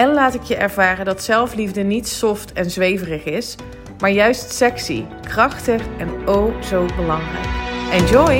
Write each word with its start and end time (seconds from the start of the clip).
en 0.00 0.12
laat 0.12 0.34
ik 0.34 0.42
je 0.42 0.56
ervaren 0.56 1.04
dat 1.04 1.22
zelfliefde 1.22 1.82
niet 1.82 2.08
soft 2.08 2.52
en 2.52 2.70
zweverig 2.70 3.24
is, 3.24 3.56
maar 3.98 4.10
juist 4.10 4.52
sexy, 4.52 5.04
krachtig 5.20 5.86
en 5.98 6.28
oh 6.28 6.62
zo 6.62 6.86
belangrijk. 6.96 7.46
Enjoy! 7.92 8.38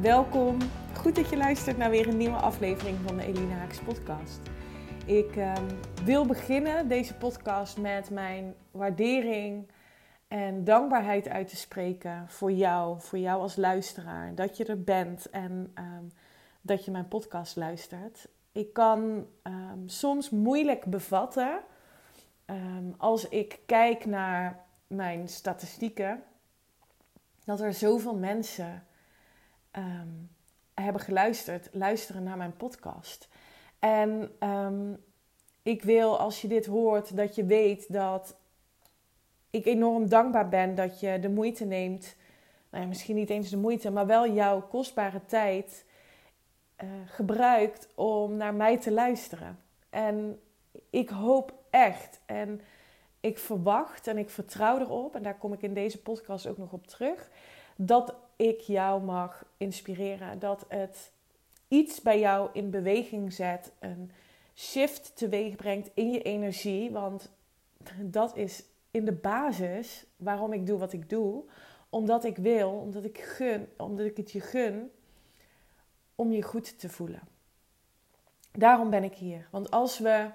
Welkom. 0.00 0.58
Goed 0.92 1.14
dat 1.14 1.30
je 1.30 1.36
luistert 1.36 1.76
naar 1.76 1.90
weer 1.90 2.08
een 2.08 2.16
nieuwe 2.16 2.36
aflevering 2.36 2.96
van 3.06 3.16
de 3.16 3.26
Elina 3.26 3.54
Haaks 3.54 3.78
podcast. 3.78 4.40
Ik 5.06 5.36
ehm, 5.36 5.64
wil 6.04 6.26
beginnen 6.26 6.88
deze 6.88 7.14
podcast 7.14 7.78
met 7.78 8.10
mijn 8.10 8.54
waardering 8.70 9.66
en 10.28 10.64
dankbaarheid 10.64 11.28
uit 11.28 11.48
te 11.48 11.56
spreken 11.56 12.28
voor 12.28 12.52
jou, 12.52 13.00
voor 13.00 13.18
jou 13.18 13.40
als 13.40 13.56
luisteraar. 13.56 14.34
Dat 14.34 14.56
je 14.56 14.64
er 14.64 14.82
bent 14.82 15.30
en 15.30 15.70
ehm, 15.74 16.04
dat 16.60 16.84
je 16.84 16.90
mijn 16.90 17.08
podcast 17.08 17.56
luistert. 17.56 18.28
Ik 18.52 18.72
kan 18.72 19.26
ehm, 19.42 19.78
soms 19.86 20.30
moeilijk 20.30 20.84
bevatten 20.84 21.60
ehm, 22.44 22.90
als 22.96 23.28
ik 23.28 23.58
kijk 23.66 24.04
naar 24.04 24.64
mijn 24.86 25.28
statistieken, 25.28 26.22
dat 27.44 27.60
er 27.60 27.72
zoveel 27.74 28.14
mensen 28.14 28.86
hebben 30.74 31.02
geluisterd, 31.02 31.68
luisteren 31.72 32.22
naar 32.22 32.36
mijn 32.36 32.56
podcast. 32.56 33.28
En 33.78 34.30
ik 35.62 35.82
wil 35.82 36.18
als 36.18 36.40
je 36.40 36.48
dit 36.48 36.66
hoort 36.66 37.16
dat 37.16 37.34
je 37.34 37.44
weet 37.44 37.92
dat 37.92 38.36
ik 39.56 39.66
enorm 39.66 40.08
dankbaar 40.08 40.48
ben 40.48 40.74
dat 40.74 41.00
je 41.00 41.18
de 41.20 41.28
moeite 41.28 41.64
neemt. 41.64 42.16
Nou 42.70 42.82
ja, 42.82 42.88
misschien 42.88 43.16
niet 43.16 43.30
eens 43.30 43.50
de 43.50 43.56
moeite, 43.56 43.90
maar 43.90 44.06
wel 44.06 44.32
jouw 44.32 44.60
kostbare 44.60 45.24
tijd 45.26 45.84
uh, 46.84 46.90
gebruikt 47.06 47.88
om 47.94 48.36
naar 48.36 48.54
mij 48.54 48.78
te 48.78 48.92
luisteren. 48.92 49.58
En 49.90 50.40
ik 50.90 51.08
hoop 51.08 51.54
echt 51.70 52.20
en 52.26 52.60
ik 53.20 53.38
verwacht 53.38 54.06
en 54.06 54.18
ik 54.18 54.30
vertrouw 54.30 54.78
erop, 54.78 55.14
en 55.14 55.22
daar 55.22 55.38
kom 55.38 55.52
ik 55.52 55.62
in 55.62 55.74
deze 55.74 56.02
podcast 56.02 56.46
ook 56.46 56.58
nog 56.58 56.72
op 56.72 56.86
terug, 56.86 57.30
dat 57.76 58.14
ik 58.36 58.60
jou 58.60 59.02
mag 59.02 59.44
inspireren. 59.56 60.38
Dat 60.38 60.64
het 60.68 61.12
iets 61.68 62.00
bij 62.00 62.18
jou 62.18 62.48
in 62.52 62.70
beweging 62.70 63.32
zet, 63.32 63.72
een 63.78 64.10
shift 64.54 65.16
teweeg 65.16 65.56
brengt 65.56 65.90
in 65.94 66.10
je 66.10 66.22
energie. 66.22 66.90
Want 66.90 67.30
dat 68.00 68.36
is 68.36 68.62
in 68.96 69.04
de 69.04 69.12
basis 69.12 70.06
waarom 70.16 70.52
ik 70.52 70.66
doe 70.66 70.78
wat 70.78 70.92
ik 70.92 71.08
doe. 71.08 71.44
Omdat 71.90 72.24
ik 72.24 72.36
wil, 72.36 72.70
omdat 72.70 73.04
ik, 73.04 73.18
gun, 73.18 73.68
omdat 73.76 74.06
ik 74.06 74.16
het 74.16 74.32
je 74.32 74.40
gun 74.40 74.90
om 76.14 76.32
je 76.32 76.42
goed 76.42 76.78
te 76.78 76.88
voelen. 76.88 77.20
Daarom 78.52 78.90
ben 78.90 79.04
ik 79.04 79.14
hier. 79.14 79.48
Want 79.50 79.70
als 79.70 79.98
we 79.98 80.30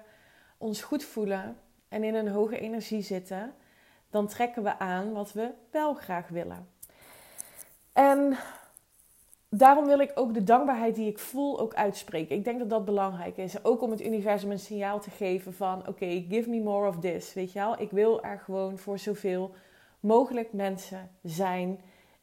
ons 0.58 0.82
goed 0.82 1.04
voelen 1.04 1.56
en 1.88 2.04
in 2.04 2.14
een 2.14 2.28
hoge 2.28 2.58
energie 2.58 3.02
zitten, 3.02 3.54
dan 4.10 4.26
trekken 4.26 4.62
we 4.62 4.78
aan 4.78 5.12
wat 5.12 5.32
we 5.32 5.50
wel 5.70 5.94
graag 5.94 6.28
willen. 6.28 6.68
En 7.92 8.36
daarom 9.54 9.86
wil 9.86 9.98
ik 9.98 10.12
ook 10.14 10.34
de 10.34 10.44
dankbaarheid 10.44 10.94
die 10.94 11.08
ik 11.08 11.18
voel 11.18 11.60
ook 11.60 11.74
uitspreken. 11.74 12.36
Ik 12.36 12.44
denk 12.44 12.58
dat 12.58 12.70
dat 12.70 12.84
belangrijk 12.84 13.36
is. 13.36 13.64
Ook 13.64 13.82
om 13.82 13.90
het 13.90 14.00
universum 14.00 14.50
een 14.50 14.58
signaal 14.58 15.00
te 15.00 15.10
geven 15.10 15.54
van... 15.54 15.88
oké, 15.88 16.24
give 16.28 16.50
me 16.50 16.60
more 16.60 16.88
of 16.88 16.98
this, 16.98 17.34
weet 17.34 17.52
je 17.52 17.58
wel? 17.58 17.80
Ik 17.80 17.90
wil 17.90 18.22
er 18.22 18.38
gewoon 18.38 18.78
voor 18.78 18.98
zoveel 18.98 19.54
mogelijk 20.00 20.52
mensen 20.52 21.10
zijn 21.22 21.80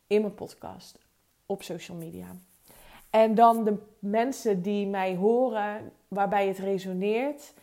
in 0.08 0.22
mijn 0.22 0.34
podcast. 0.34 1.00
Op 1.46 1.64
social 1.64 1.98
media. 1.98 2.28
En 3.10 3.36
dan 3.36 3.64
de 3.64 3.76
mensen 4.00 4.62
die 4.62 4.88
mij 4.88 5.16
horen, 5.16 5.92
waarbij 6.08 6.48
het 6.48 6.58
resoneert... 6.58 7.54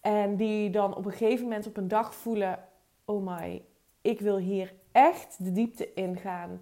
en 0.00 0.36
die 0.36 0.70
dan 0.70 0.96
op 0.96 1.04
een 1.04 1.12
gegeven 1.12 1.44
moment 1.44 1.66
op 1.66 1.76
een 1.76 1.88
dag 1.88 2.14
voelen... 2.14 2.64
oh 3.04 3.26
my, 3.26 3.62
ik 4.00 4.20
wil 4.20 4.36
hier 4.36 4.72
echt 4.92 5.36
de 5.38 5.52
diepte 5.52 5.94
ingaan... 5.94 6.60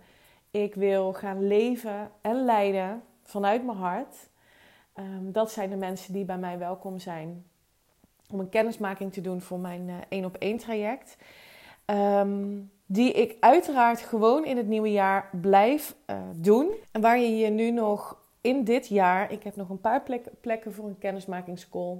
Ik 0.65 0.75
wil 0.75 1.13
gaan 1.13 1.47
leven 1.47 2.11
en 2.21 2.45
leiden 2.45 3.03
vanuit 3.23 3.65
mijn 3.65 3.79
hart. 3.79 4.29
Ehm, 4.93 5.33
dat 5.33 5.51
zijn 5.51 5.71
de 5.71 5.77
mensen 5.77 6.13
die 6.13 6.25
bij 6.25 6.39
mij 6.39 6.59
welkom 6.59 6.99
zijn 6.99 7.45
om 8.31 8.41
een 8.41 8.49
kennismaking 8.49 9.13
te 9.13 9.21
doen 9.21 9.41
voor 9.41 9.59
mijn 9.59 9.91
één 10.09 10.25
op 10.25 10.37
één 10.37 10.57
traject. 10.57 11.17
Ehm, 11.85 12.59
die 12.87 13.13
ik 13.13 13.37
uiteraard 13.41 14.01
gewoon 14.01 14.45
in 14.45 14.57
het 14.57 14.67
nieuwe 14.67 14.93
jaar 14.93 15.31
blijf 15.41 15.97
uh, 16.07 16.17
doen. 16.37 16.71
En 16.93 17.01
waar 17.01 17.19
je 17.19 17.37
je 17.37 17.51
nu 17.51 17.71
nog 17.71 18.23
in 18.41 18.65
dit 18.65 18.87
jaar, 18.87 19.33
ik 19.33 19.43
heb 19.43 19.57
nog 19.57 19.69
een 19.69 19.81
paar 19.81 20.03
plekken 20.41 20.73
voor 20.75 20.85
een 20.87 20.99
kennismakingscall, 20.99 21.99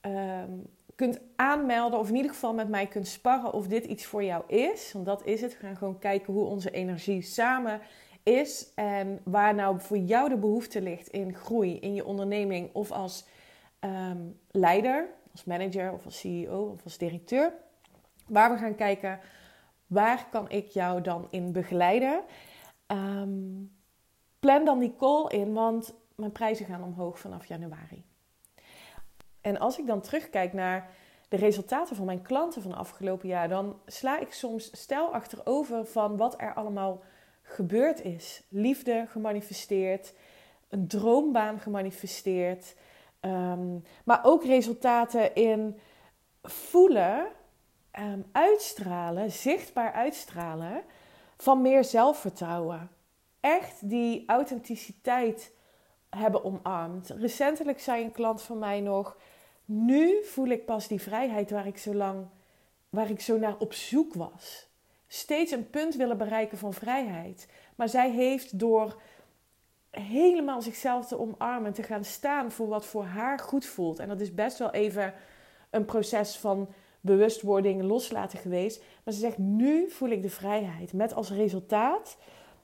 um, 0.00 0.66
kunt 1.02 1.20
aanmelden 1.36 1.98
of 1.98 2.08
in 2.08 2.14
ieder 2.14 2.30
geval 2.30 2.54
met 2.54 2.68
mij 2.68 2.86
kunt 2.86 3.06
sparren 3.06 3.52
of 3.52 3.66
dit 3.66 3.84
iets 3.84 4.04
voor 4.06 4.24
jou 4.24 4.42
is. 4.46 4.92
Want 4.92 5.06
dat 5.06 5.26
is 5.26 5.40
het. 5.40 5.52
We 5.52 5.66
gaan 5.66 5.76
gewoon 5.76 5.98
kijken 5.98 6.32
hoe 6.32 6.44
onze 6.44 6.70
energie 6.70 7.22
samen 7.22 7.80
is 8.22 8.72
en 8.74 9.20
waar 9.24 9.54
nou 9.54 9.80
voor 9.80 9.96
jou 9.96 10.28
de 10.28 10.36
behoefte 10.36 10.82
ligt 10.82 11.08
in 11.08 11.34
groei 11.34 11.78
in 11.78 11.94
je 11.94 12.04
onderneming 12.04 12.74
of 12.74 12.90
als 12.90 13.24
ehm, 13.78 14.18
leider, 14.50 15.08
als 15.32 15.44
manager 15.44 15.92
of 15.92 16.04
als 16.04 16.18
CEO 16.18 16.70
of 16.74 16.84
als 16.84 16.98
directeur. 16.98 17.52
Waar 18.26 18.50
we 18.50 18.56
gaan 18.56 18.74
kijken 18.74 19.20
waar 19.86 20.26
kan 20.30 20.50
ik 20.50 20.68
jou 20.68 21.00
dan 21.00 21.26
in 21.30 21.52
begeleiden. 21.52 22.20
Um, 22.86 23.72
plan 24.38 24.64
dan 24.64 24.78
die 24.78 24.96
call 24.96 25.26
in, 25.28 25.52
want 25.52 25.94
mijn 26.14 26.32
prijzen 26.32 26.66
gaan 26.66 26.82
omhoog 26.82 27.18
vanaf 27.18 27.46
januari. 27.46 28.04
En 29.42 29.58
als 29.58 29.78
ik 29.78 29.86
dan 29.86 30.00
terugkijk 30.00 30.52
naar 30.52 30.90
de 31.28 31.36
resultaten 31.36 31.96
van 31.96 32.06
mijn 32.06 32.22
klanten 32.22 32.62
van 32.62 32.74
afgelopen 32.74 33.28
jaar, 33.28 33.48
dan 33.48 33.80
sla 33.86 34.18
ik 34.18 34.32
soms 34.32 34.70
stel 34.72 35.12
achterover 35.14 35.86
van 35.86 36.16
wat 36.16 36.34
er 36.40 36.54
allemaal 36.54 37.02
gebeurd 37.42 38.00
is. 38.04 38.42
Liefde 38.48 39.06
gemanifesteerd, 39.08 40.14
een 40.68 40.88
droombaan 40.88 41.60
gemanifesteerd, 41.60 42.74
ehm, 43.20 43.78
maar 44.04 44.20
ook 44.22 44.44
resultaten 44.44 45.34
in 45.34 45.78
voelen, 46.42 47.26
ehm, 47.90 48.20
uitstralen, 48.32 49.30
zichtbaar 49.30 49.92
uitstralen 49.92 50.82
van 51.36 51.62
meer 51.62 51.84
zelfvertrouwen. 51.84 52.90
Echt 53.40 53.88
die 53.88 54.24
authenticiteit 54.26 55.52
hebben 56.10 56.44
omarmd. 56.44 57.08
Recentelijk 57.08 57.80
zei 57.80 58.04
een 58.04 58.12
klant 58.12 58.42
van 58.42 58.58
mij 58.58 58.80
nog 58.80 59.16
nu 59.72 60.24
voel 60.24 60.46
ik 60.46 60.64
pas 60.64 60.88
die 60.88 61.00
vrijheid 61.00 61.50
waar 61.50 61.66
ik 61.66 61.78
zo 61.78 61.94
lang, 61.94 62.26
waar 62.90 63.10
ik 63.10 63.20
zo 63.20 63.38
naar 63.38 63.58
op 63.58 63.72
zoek 63.72 64.14
was. 64.14 64.68
Steeds 65.06 65.52
een 65.52 65.70
punt 65.70 65.94
willen 65.94 66.18
bereiken 66.18 66.58
van 66.58 66.72
vrijheid. 66.72 67.48
Maar 67.76 67.88
zij 67.88 68.10
heeft 68.10 68.58
door 68.58 69.00
helemaal 69.90 70.62
zichzelf 70.62 71.06
te 71.06 71.18
omarmen, 71.18 71.72
te 71.72 71.82
gaan 71.82 72.04
staan 72.04 72.50
voor 72.50 72.68
wat 72.68 72.86
voor 72.86 73.04
haar 73.04 73.38
goed 73.38 73.66
voelt. 73.66 73.98
En 73.98 74.08
dat 74.08 74.20
is 74.20 74.34
best 74.34 74.58
wel 74.58 74.70
even 74.70 75.14
een 75.70 75.84
proces 75.84 76.36
van 76.36 76.68
bewustwording 77.00 77.82
loslaten 77.82 78.38
geweest. 78.38 78.84
Maar 79.04 79.14
ze 79.14 79.20
zegt: 79.20 79.38
Nu 79.38 79.90
voel 79.90 80.10
ik 80.10 80.22
de 80.22 80.30
vrijheid. 80.30 80.92
Met 80.92 81.14
als 81.14 81.30
resultaat 81.30 82.16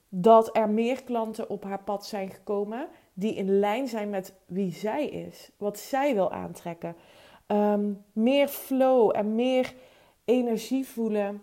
dat 0.09 0.55
er 0.55 0.69
meer 0.69 1.03
klanten 1.03 1.49
op 1.49 1.63
haar 1.63 1.83
pad 1.83 2.05
zijn 2.05 2.29
gekomen 2.29 2.87
die 3.19 3.33
in 3.33 3.59
lijn 3.59 3.87
zijn 3.87 4.09
met 4.09 4.33
wie 4.45 4.73
zij 4.73 5.07
is, 5.07 5.51
wat 5.57 5.79
zij 5.79 6.13
wil 6.13 6.31
aantrekken. 6.31 6.95
Ehm, 7.45 7.93
meer 8.13 8.47
flow 8.47 9.15
en 9.15 9.35
meer 9.35 9.73
energie 10.25 10.87
voelen, 10.87 11.41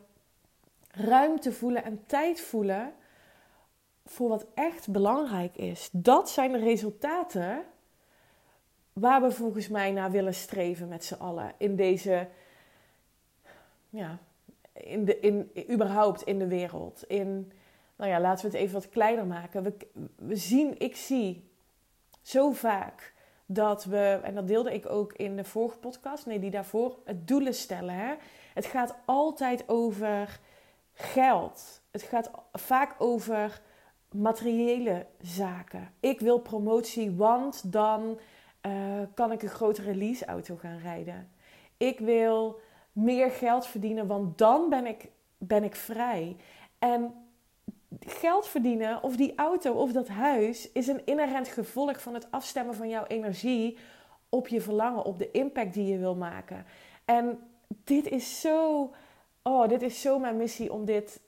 ruimte 0.91 1.53
voelen 1.53 1.85
en 1.85 2.05
tijd 2.07 2.41
voelen 2.41 2.93
voor 4.05 4.29
wat 4.29 4.47
echt 4.55 4.91
belangrijk 4.91 5.57
is. 5.57 5.89
Dat 5.93 6.31
zijn 6.31 6.53
de 6.53 6.59
resultaten 6.59 7.65
waar 8.93 9.23
we 9.23 9.31
volgens 9.31 9.69
mij 9.69 9.93
naar 9.93 10.11
willen 10.11 10.35
streven 10.35 10.89
met 10.89 11.05
z'n 11.05 11.15
allen 11.15 11.53
in 11.59 11.77
deze, 11.77 12.29
ja, 13.91 14.19
in 14.73 15.05
de, 15.05 15.21
in, 15.21 15.51
überhaupt 15.71 16.23
in 16.23 16.39
de 16.39 16.47
wereld. 16.47 17.05
In, 17.07 17.53
nou 17.97 18.11
ja, 18.11 18.21
laten 18.21 18.45
we 18.45 18.53
het 18.53 18.61
even 18.61 18.75
wat 18.75 18.89
kleiner 18.89 19.27
maken. 19.27 19.63
We, 19.63 19.77
we 20.17 20.37
zien, 20.37 20.79
ik 20.79 20.97
zie 20.97 21.55
zo 22.27 22.53
vaak 22.53 23.15
dat 23.47 23.85
we, 23.85 24.21
en 24.23 24.35
dat 24.35 24.47
deelde 24.47 24.75
ik 24.75 24.91
ook 24.91 25.13
in 25.13 25.37
de 25.37 25.45
vorige 25.45 25.79
podcast, 25.79 26.27
nee, 26.27 26.39
die 26.39 26.51
daarvoor, 26.51 26.99
het 27.05 27.29
doelen 27.29 27.55
stellen. 27.55 27.95
Hè? 27.95 28.15
Het 28.55 28.67
gaat 28.67 28.95
altijd 29.05 29.69
over 29.69 30.41
geld. 30.93 31.83
Het 31.91 32.03
gaat 32.03 32.31
vaak 32.53 32.95
over 32.99 33.61
materiële 34.11 35.07
zaken. 35.21 35.93
Ik 36.01 36.21
wil 36.21 36.39
promotie, 36.39 37.11
want 37.11 37.73
dan 37.73 38.19
uh, 38.67 38.73
kan 39.15 39.33
ik 39.33 39.43
een 39.43 39.49
grotere 39.49 39.95
leaseauto 39.95 40.57
gaan 40.57 40.79
rijden. 40.79 41.31
Ik 41.77 41.99
wil 41.99 42.61
meer 42.93 43.31
geld 43.31 43.67
verdienen, 43.67 44.07
want 44.07 44.39
dan 44.39 44.69
ben 44.69 44.87
ik, 44.87 45.09
ben 45.39 45.65
ik 45.65 45.77
vrij. 45.77 46.37
En 46.79 47.26
geld 48.01 48.47
verdienen, 48.47 49.03
of 49.03 49.17
die 49.17 49.33
auto 49.37 49.73
of 49.73 49.93
dat 49.93 50.09
huis, 50.09 50.73
is 50.73 50.87
een 50.87 51.07
inherent 51.07 51.49
gevolg 51.49 52.01
van 52.01 52.15
het 52.15 52.31
afstemmen 52.31 52.75
van 52.75 52.89
jouw 52.89 53.05
energie 53.05 53.79
op 54.29 54.49
je 54.49 54.61
verlangen, 54.61 55.05
op 55.05 55.19
de 55.19 55.31
impact 55.31 55.75
die 55.75 55.87
je 55.87 55.99
wil 55.99 56.15
maken. 56.15 56.67
En 57.05 57.39
dit 57.69 58.09
is 58.09 58.41
zo, 58.41 58.91
oh, 59.43 59.69
dit 59.69 59.83
is 59.83 60.01
zo 60.01 60.19
mijn 60.19 60.37
missie 60.37 60.73
om 60.73 60.85
dit 60.85 61.21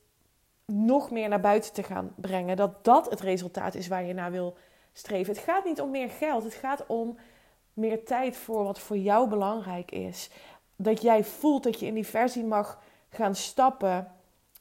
nog 0.67 1.11
meer 1.11 1.29
naar 1.29 1.41
buiten 1.41 1.73
te 1.73 1.83
gaan 1.83 2.13
brengen. 2.17 2.57
Dat 2.57 2.85
dat 2.85 3.11
het 3.11 3.21
resultaat 3.21 3.75
is 3.75 3.89
waar 3.89 4.05
je 4.05 4.15
naar 4.15 4.31
wil 4.31 4.57
streven. 4.93 5.35
Het 5.35 5.43
gaat 5.43 5.65
niet 5.65 5.81
om 5.81 5.91
meer 5.91 6.11
geld, 6.11 6.45
het 6.45 6.55
gaat 6.55 6.87
om 6.87 7.17
meer 7.73 8.05
tijd 8.05 8.37
voor 8.37 8.65
wat 8.65 8.79
voor 8.79 8.97
jou 8.97 9.29
belangrijk 9.29 9.91
is. 9.91 10.31
Dat 10.77 11.03
jij 11.03 11.25
voelt 11.25 11.63
dat 11.63 11.81
je 11.81 11.87
in 11.87 11.95
die 11.95 12.07
versie 12.07 12.45
mag 12.45 12.83
gaan 13.09 13.35
stappen 13.35 14.13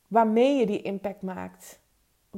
waarmee 0.07 0.55
je 0.55 0.65
die 0.65 0.81
impact 0.81 1.21
maakt. 1.21 1.79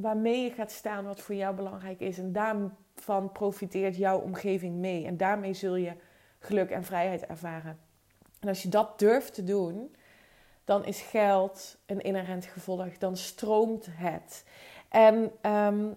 Waarmee 0.00 0.42
je 0.42 0.50
gaat 0.50 0.70
staan 0.70 1.04
wat 1.04 1.20
voor 1.20 1.34
jou 1.34 1.54
belangrijk 1.54 2.00
is. 2.00 2.18
En 2.18 2.32
daarvan 2.32 3.32
profiteert 3.32 3.96
jouw 3.96 4.18
omgeving 4.18 4.74
mee. 4.74 5.06
En 5.06 5.16
daarmee 5.16 5.54
zul 5.54 5.76
je 5.76 5.92
geluk 6.38 6.70
en 6.70 6.84
vrijheid 6.84 7.26
ervaren. 7.26 7.78
En 8.40 8.48
als 8.48 8.62
je 8.62 8.68
dat 8.68 8.98
durft 8.98 9.34
te 9.34 9.44
doen, 9.44 9.94
dan 10.64 10.84
is 10.84 11.00
geld 11.00 11.78
een 11.86 12.00
inherent 12.00 12.44
gevolg. 12.44 12.98
Dan 12.98 13.16
stroomt 13.16 13.86
het. 13.90 14.44
En 14.88 15.16
um, 15.42 15.96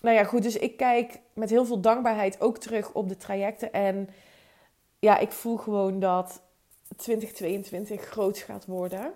nou 0.00 0.16
ja, 0.16 0.24
goed, 0.24 0.42
dus 0.42 0.56
ik 0.56 0.76
kijk 0.76 1.20
met 1.32 1.50
heel 1.50 1.64
veel 1.64 1.80
dankbaarheid 1.80 2.40
ook 2.40 2.58
terug 2.58 2.92
op 2.92 3.08
de 3.08 3.16
trajecten. 3.16 3.72
En 3.72 4.08
ja, 4.98 5.18
ik 5.18 5.32
voel 5.32 5.56
gewoon 5.56 6.00
dat 6.00 6.42
2022 6.96 8.02
groot 8.02 8.38
gaat 8.38 8.66
worden. 8.66 9.12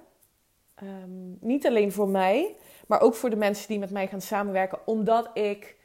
Um, 0.82 1.38
niet 1.40 1.66
alleen 1.66 1.92
voor 1.92 2.08
mij, 2.08 2.56
maar 2.86 3.00
ook 3.00 3.14
voor 3.14 3.30
de 3.30 3.36
mensen 3.36 3.68
die 3.68 3.78
met 3.78 3.90
mij 3.90 4.06
gaan 4.06 4.20
samenwerken. 4.20 4.86
Omdat 4.86 5.30
ik, 5.34 5.76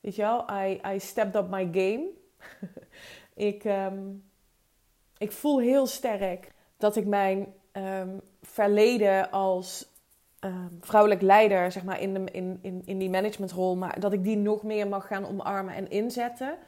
weet 0.00 0.16
je 0.16 0.22
wel, 0.22 0.46
I, 0.50 0.80
I 0.94 1.00
stepped 1.00 1.42
up 1.42 1.50
my 1.50 1.68
game. 1.72 2.08
ik, 3.50 3.64
um, 3.64 4.24
ik 5.18 5.32
voel 5.32 5.60
heel 5.60 5.86
sterk 5.86 6.52
dat 6.76 6.96
ik 6.96 7.06
mijn 7.06 7.54
um, 7.72 8.20
verleden 8.42 9.30
als 9.30 9.90
vrouwelijk 10.80 11.22
leider, 11.22 11.72
zeg 11.72 11.84
maar, 11.84 12.00
in, 12.00 12.14
de, 12.14 12.24
in, 12.32 12.58
in, 12.62 12.82
in 12.84 12.98
die 12.98 13.10
managementrol, 13.10 13.76
maar 13.76 14.00
dat 14.00 14.12
ik 14.12 14.24
die 14.24 14.36
nog 14.36 14.62
meer 14.62 14.88
mag 14.88 15.06
gaan 15.06 15.26
omarmen 15.26 15.74
en 15.74 15.90
inzetten. 15.90 16.58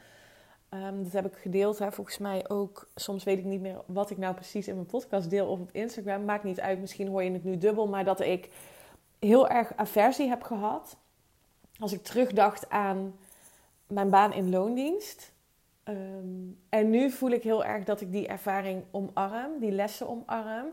Um, 0.75 1.03
dat 1.03 1.13
heb 1.13 1.27
ik 1.27 1.37
gedeeld, 1.37 1.79
hè, 1.79 1.93
volgens 1.93 2.19
mij 2.19 2.49
ook. 2.49 2.89
Soms 2.95 3.25
weet 3.25 3.39
ik 3.39 3.45
niet 3.45 3.61
meer 3.61 3.83
wat 3.87 4.11
ik 4.11 4.19
nou 4.19 4.35
precies 4.35 4.69
in 4.69 4.75
mijn 4.75 4.87
podcast 4.87 5.31
deel 5.31 5.47
of 5.47 5.61
op 5.61 5.71
Instagram. 5.73 6.25
Maakt 6.25 6.45
niet 6.45 6.61
uit, 6.61 6.81
misschien 6.81 7.09
hoor 7.09 7.23
je 7.23 7.33
het 7.33 7.45
nu 7.45 7.59
dubbel. 7.59 7.89
Maar 7.89 8.05
dat 8.05 8.21
ik 8.21 8.49
heel 9.19 9.49
erg 9.49 9.73
aversie 9.77 10.29
heb 10.29 10.43
gehad. 10.43 10.97
Als 11.79 11.93
ik 11.93 12.03
terugdacht 12.03 12.71
aan 12.71 13.15
mijn 13.87 14.11
baan 14.11 14.33
in 14.33 14.51
loondienst. 14.51 15.33
Um, 15.89 16.59
en 16.69 16.91
nu 16.91 17.11
voel 17.11 17.31
ik 17.31 17.43
heel 17.43 17.65
erg 17.65 17.85
dat 17.85 18.01
ik 18.01 18.13
die 18.13 18.27
ervaring 18.27 18.85
omarm, 18.91 19.59
die 19.61 19.73
lessen 19.73 20.09
omarm. 20.09 20.67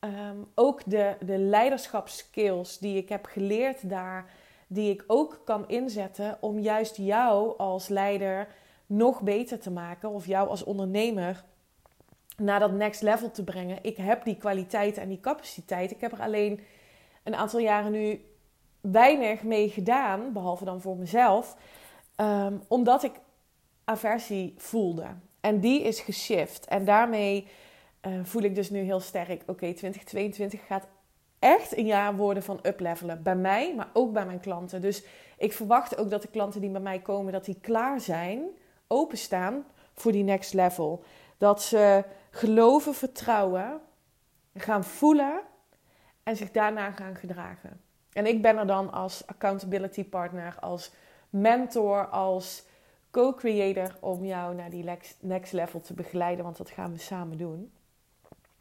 Um, 0.00 0.46
ook 0.54 0.82
de, 0.86 1.16
de 1.24 1.38
leiderschapskills 1.38 2.78
die 2.78 2.96
ik 2.96 3.08
heb 3.08 3.24
geleerd 3.24 3.88
daar, 3.88 4.30
die 4.66 4.90
ik 4.90 5.04
ook 5.06 5.40
kan 5.44 5.68
inzetten 5.68 6.38
om 6.40 6.58
juist 6.58 6.96
jou 6.96 7.58
als 7.58 7.88
leider 7.88 8.48
nog 8.90 9.20
beter 9.20 9.58
te 9.58 9.70
maken 9.70 10.10
of 10.10 10.26
jou 10.26 10.48
als 10.48 10.64
ondernemer 10.64 11.44
naar 12.36 12.60
dat 12.60 12.72
next 12.72 13.02
level 13.02 13.30
te 13.30 13.44
brengen. 13.44 13.78
Ik 13.82 13.96
heb 13.96 14.24
die 14.24 14.36
kwaliteit 14.36 14.96
en 14.96 15.08
die 15.08 15.20
capaciteit. 15.20 15.90
Ik 15.90 16.00
heb 16.00 16.12
er 16.12 16.20
alleen 16.20 16.60
een 17.22 17.34
aantal 17.34 17.60
jaren 17.60 17.92
nu 17.92 18.24
weinig 18.80 19.42
mee 19.42 19.68
gedaan, 19.68 20.32
behalve 20.32 20.64
dan 20.64 20.80
voor 20.80 20.96
mezelf, 20.96 21.56
um, 22.16 22.62
omdat 22.68 23.02
ik 23.02 23.12
aversie 23.84 24.54
voelde. 24.56 25.06
En 25.40 25.60
die 25.60 25.82
is 25.82 26.00
geshift. 26.00 26.66
En 26.66 26.84
daarmee 26.84 27.46
uh, 28.06 28.12
voel 28.22 28.42
ik 28.42 28.54
dus 28.54 28.70
nu 28.70 28.80
heel 28.80 29.00
sterk: 29.00 29.40
oké, 29.40 29.50
okay, 29.50 29.72
2022 29.74 30.66
gaat 30.66 30.88
echt 31.38 31.76
een 31.76 31.86
jaar 31.86 32.16
worden 32.16 32.42
van 32.42 32.58
uplevelen. 32.62 33.22
Bij 33.22 33.36
mij, 33.36 33.74
maar 33.74 33.90
ook 33.92 34.12
bij 34.12 34.26
mijn 34.26 34.40
klanten. 34.40 34.80
Dus 34.80 35.04
ik 35.38 35.52
verwacht 35.52 35.98
ook 35.98 36.10
dat 36.10 36.22
de 36.22 36.28
klanten 36.28 36.60
die 36.60 36.70
bij 36.70 36.80
mij 36.80 37.00
komen, 37.00 37.32
dat 37.32 37.44
die 37.44 37.58
klaar 37.60 38.00
zijn 38.00 38.42
openstaan 38.90 39.64
voor 39.94 40.12
die 40.12 40.24
next 40.24 40.54
level. 40.54 41.04
Dat 41.38 41.62
ze 41.62 42.04
geloven, 42.30 42.94
vertrouwen, 42.94 43.80
gaan 44.54 44.84
voelen 44.84 45.40
en 46.22 46.36
zich 46.36 46.50
daarna 46.50 46.90
gaan 46.90 47.16
gedragen. 47.16 47.80
En 48.12 48.26
ik 48.26 48.42
ben 48.42 48.56
er 48.56 48.66
dan 48.66 48.92
als 48.92 49.26
accountability 49.26 50.04
partner, 50.04 50.56
als 50.60 50.92
mentor, 51.30 52.06
als 52.06 52.64
co-creator 53.10 53.96
om 54.00 54.24
jou 54.24 54.54
naar 54.54 54.70
die 54.70 54.84
next 55.20 55.52
level 55.52 55.80
te 55.80 55.94
begeleiden, 55.94 56.44
want 56.44 56.56
dat 56.56 56.70
gaan 56.70 56.92
we 56.92 56.98
samen 56.98 57.38
doen. 57.38 57.72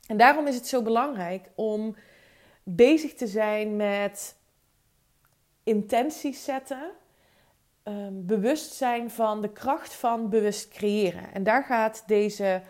En 0.08 0.18
daarom 0.18 0.48
is 0.48 0.56
het 0.56 0.68
zo 0.68 0.82
belangrijk 0.82 1.50
om 1.56 1.96
bezig 2.64 3.14
te 3.14 3.28
zijn 3.28 3.76
met 3.76 4.36
intenties 5.64 6.44
zetten, 6.44 6.92
um, 7.90 8.26
bewust 8.26 8.74
zijn 8.74 9.10
van 9.10 9.42
de 9.42 9.50
kracht 9.50 9.94
van 9.94 10.30
bewust 10.30 10.68
creëren. 10.68 11.34
En 11.34 11.44
daar 11.44 11.64
gaat 11.64 12.04
deze 12.08 12.62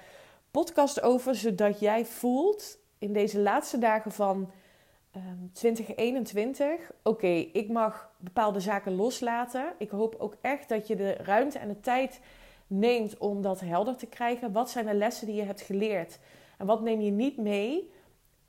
podcast 0.52 1.02
over, 1.02 1.36
zodat 1.36 1.80
jij 1.80 2.06
voelt 2.06 2.78
in 2.98 3.14
deze 3.14 3.40
laatste 3.40 3.78
dagen 3.78 4.12
van 4.12 4.38
um, 4.38 4.52
ehm, 5.12 5.52
2021: 5.54 6.92
oké, 7.04 7.28
ik 7.54 7.70
mag 7.70 8.10
bepaalde 8.18 8.60
zaken 8.60 8.96
loslaten. 8.96 9.74
Ik 9.78 9.90
hoop 9.90 10.16
ook 10.18 10.36
echt 10.42 10.70
dat 10.70 10.88
je 10.88 10.96
de 10.96 11.14
ruimte 11.14 11.60
en 11.60 11.68
de 11.68 11.80
tijd 11.80 12.20
neemt 12.68 13.18
om 13.18 13.42
dat 13.42 13.60
helder 13.60 13.96
te 13.96 14.08
krijgen. 14.08 14.52
Wat 14.52 14.70
zijn 14.70 14.86
de 14.86 14.94
lessen 14.94 15.28
die 15.28 15.36
je 15.36 15.44
hebt 15.44 15.62
geleerd? 15.62 16.20
En 16.58 16.66
wat 16.66 16.82
neem 16.82 17.02
je 17.02 17.12
niet 17.12 17.38
mee 17.38 17.92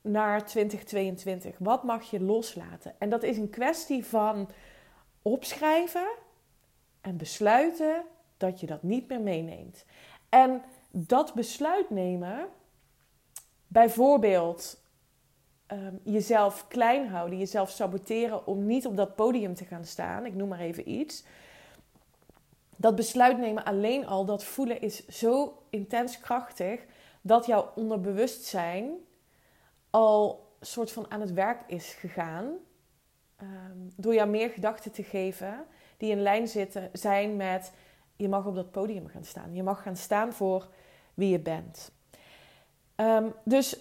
naar 0.00 0.46
2022? 0.46 1.56
Wat 1.58 1.82
mag 1.82 2.10
je 2.10 2.20
loslaten? 2.20 2.94
En 2.98 3.08
dat 3.08 3.22
is 3.22 3.36
een 3.36 3.50
kwestie 3.50 4.06
van 4.06 4.48
opschrijven 5.22 6.08
en 7.00 7.16
besluiten 7.16 8.04
dat 8.36 8.60
je 8.60 8.66
dat 8.66 8.82
niet 8.82 9.08
meer 9.08 9.20
meeneemt. 9.20 9.84
En 10.28 10.62
dat 10.90 11.34
besluit 11.34 11.90
nemen, 11.90 12.48
bijvoorbeeld 13.66 14.82
um, 15.72 16.00
jezelf 16.04 16.68
klein 16.68 17.08
houden, 17.08 17.38
jezelf 17.38 17.70
saboteren 17.70 18.46
om 18.46 18.66
niet 18.66 18.86
op 18.86 18.96
dat 18.96 19.14
podium 19.14 19.54
te 19.54 19.64
gaan 19.64 19.84
staan, 19.84 20.26
ik 20.26 20.34
noem 20.34 20.48
maar 20.48 20.60
even 20.60 20.88
iets. 20.90 21.24
Dat 22.76 22.94
besluit 22.94 23.38
nemen 23.38 23.64
alleen 23.64 24.06
al, 24.06 24.24
dat 24.24 24.44
voelen 24.44 24.80
is 24.80 25.06
zo 25.06 25.62
intens 25.70 26.20
krachtig 26.20 26.84
dat 27.20 27.46
jouw 27.46 27.72
onderbewustzijn 27.74 28.90
al 29.90 30.48
soort 30.60 30.92
van 30.92 31.10
aan 31.10 31.20
het 31.20 31.32
werk 31.32 31.62
is 31.66 31.92
gegaan. 31.92 32.46
Um, 33.42 33.92
door 33.96 34.14
jou 34.14 34.28
meer 34.28 34.50
gedachten 34.50 34.92
te 34.92 35.02
geven 35.02 35.66
die 36.00 36.10
in 36.10 36.22
lijn 36.22 36.48
zitten, 36.48 36.90
zijn 36.92 37.36
met 37.36 37.72
je 38.16 38.28
mag 38.28 38.46
op 38.46 38.54
dat 38.54 38.70
podium 38.70 39.08
gaan 39.08 39.24
staan. 39.24 39.54
Je 39.54 39.62
mag 39.62 39.82
gaan 39.82 39.96
staan 39.96 40.32
voor 40.32 40.68
wie 41.14 41.30
je 41.30 41.40
bent. 41.40 41.92
Um, 42.96 43.34
dus 43.44 43.80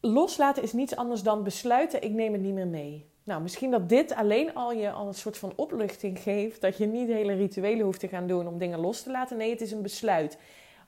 loslaten 0.00 0.62
is 0.62 0.72
niets 0.72 0.96
anders 0.96 1.22
dan 1.22 1.42
besluiten, 1.42 2.02
ik 2.02 2.12
neem 2.12 2.32
het 2.32 2.42
niet 2.42 2.54
meer 2.54 2.66
mee. 2.66 3.10
Nou, 3.24 3.42
misschien 3.42 3.70
dat 3.70 3.88
dit 3.88 4.14
alleen 4.14 4.54
al 4.54 4.72
je 4.72 4.90
al 4.90 5.06
een 5.06 5.14
soort 5.14 5.38
van 5.38 5.52
opluchting 5.56 6.18
geeft. 6.18 6.60
Dat 6.60 6.76
je 6.76 6.86
niet 6.86 7.08
hele 7.08 7.32
rituelen 7.32 7.84
hoeft 7.84 8.00
te 8.00 8.08
gaan 8.08 8.26
doen 8.26 8.46
om 8.46 8.58
dingen 8.58 8.78
los 8.78 9.02
te 9.02 9.10
laten. 9.10 9.36
Nee, 9.36 9.50
het 9.50 9.60
is 9.60 9.72
een 9.72 9.82
besluit. 9.82 10.38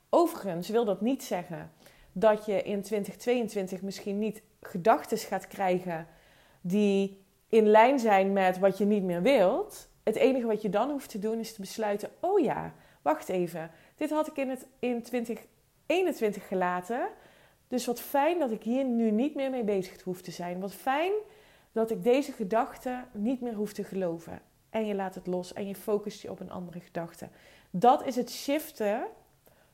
Overigens 0.09 0.69
wil 0.69 0.85
dat 0.85 1.01
niet 1.01 1.23
zeggen 1.23 1.71
dat 2.11 2.45
je 2.45 2.63
in 2.63 2.81
2022 2.81 3.81
misschien 3.81 4.19
niet 4.19 4.41
gedachten 4.61 5.17
gaat 5.17 5.47
krijgen 5.47 6.07
die 6.61 7.23
in 7.49 7.67
lijn 7.67 7.99
zijn 7.99 8.33
met 8.33 8.59
wat 8.59 8.77
je 8.77 8.85
niet 8.85 9.03
meer 9.03 9.21
wilt. 9.21 9.89
Het 10.05 10.15
enige 10.15 10.45
wat 10.45 10.61
je 10.61 10.69
dan 10.69 10.89
hoeft 10.89 11.09
te 11.09 11.19
doen 11.19 11.39
is 11.39 11.53
te 11.53 11.61
besluiten: 11.61 12.09
oh 12.19 12.39
ja, 12.39 12.73
wacht 13.01 13.29
even. 13.29 13.71
Dit 13.95 14.09
had 14.09 14.27
ik 14.27 14.37
in, 14.37 14.49
het, 14.49 14.67
in 14.79 15.01
2021 15.03 16.47
gelaten. 16.47 17.07
Dus 17.67 17.85
wat 17.85 18.01
fijn 18.01 18.39
dat 18.39 18.51
ik 18.51 18.63
hier 18.63 18.85
nu 18.85 19.11
niet 19.11 19.35
meer 19.35 19.49
mee 19.49 19.63
bezig 19.63 20.01
hoef 20.01 20.21
te 20.21 20.31
zijn. 20.31 20.59
Wat 20.59 20.73
fijn 20.73 21.11
dat 21.71 21.91
ik 21.91 22.03
deze 22.03 22.31
gedachten 22.31 23.07
niet 23.11 23.41
meer 23.41 23.53
hoef 23.53 23.73
te 23.73 23.83
geloven. 23.83 24.41
En 24.69 24.85
je 24.85 24.95
laat 24.95 25.15
het 25.15 25.27
los 25.27 25.53
en 25.53 25.67
je 25.67 25.75
focust 25.75 26.21
je 26.21 26.31
op 26.31 26.39
een 26.39 26.51
andere 26.51 26.79
gedachte. 26.79 27.29
Dat 27.69 28.05
is 28.05 28.15
het 28.15 28.31
shiften 28.31 29.03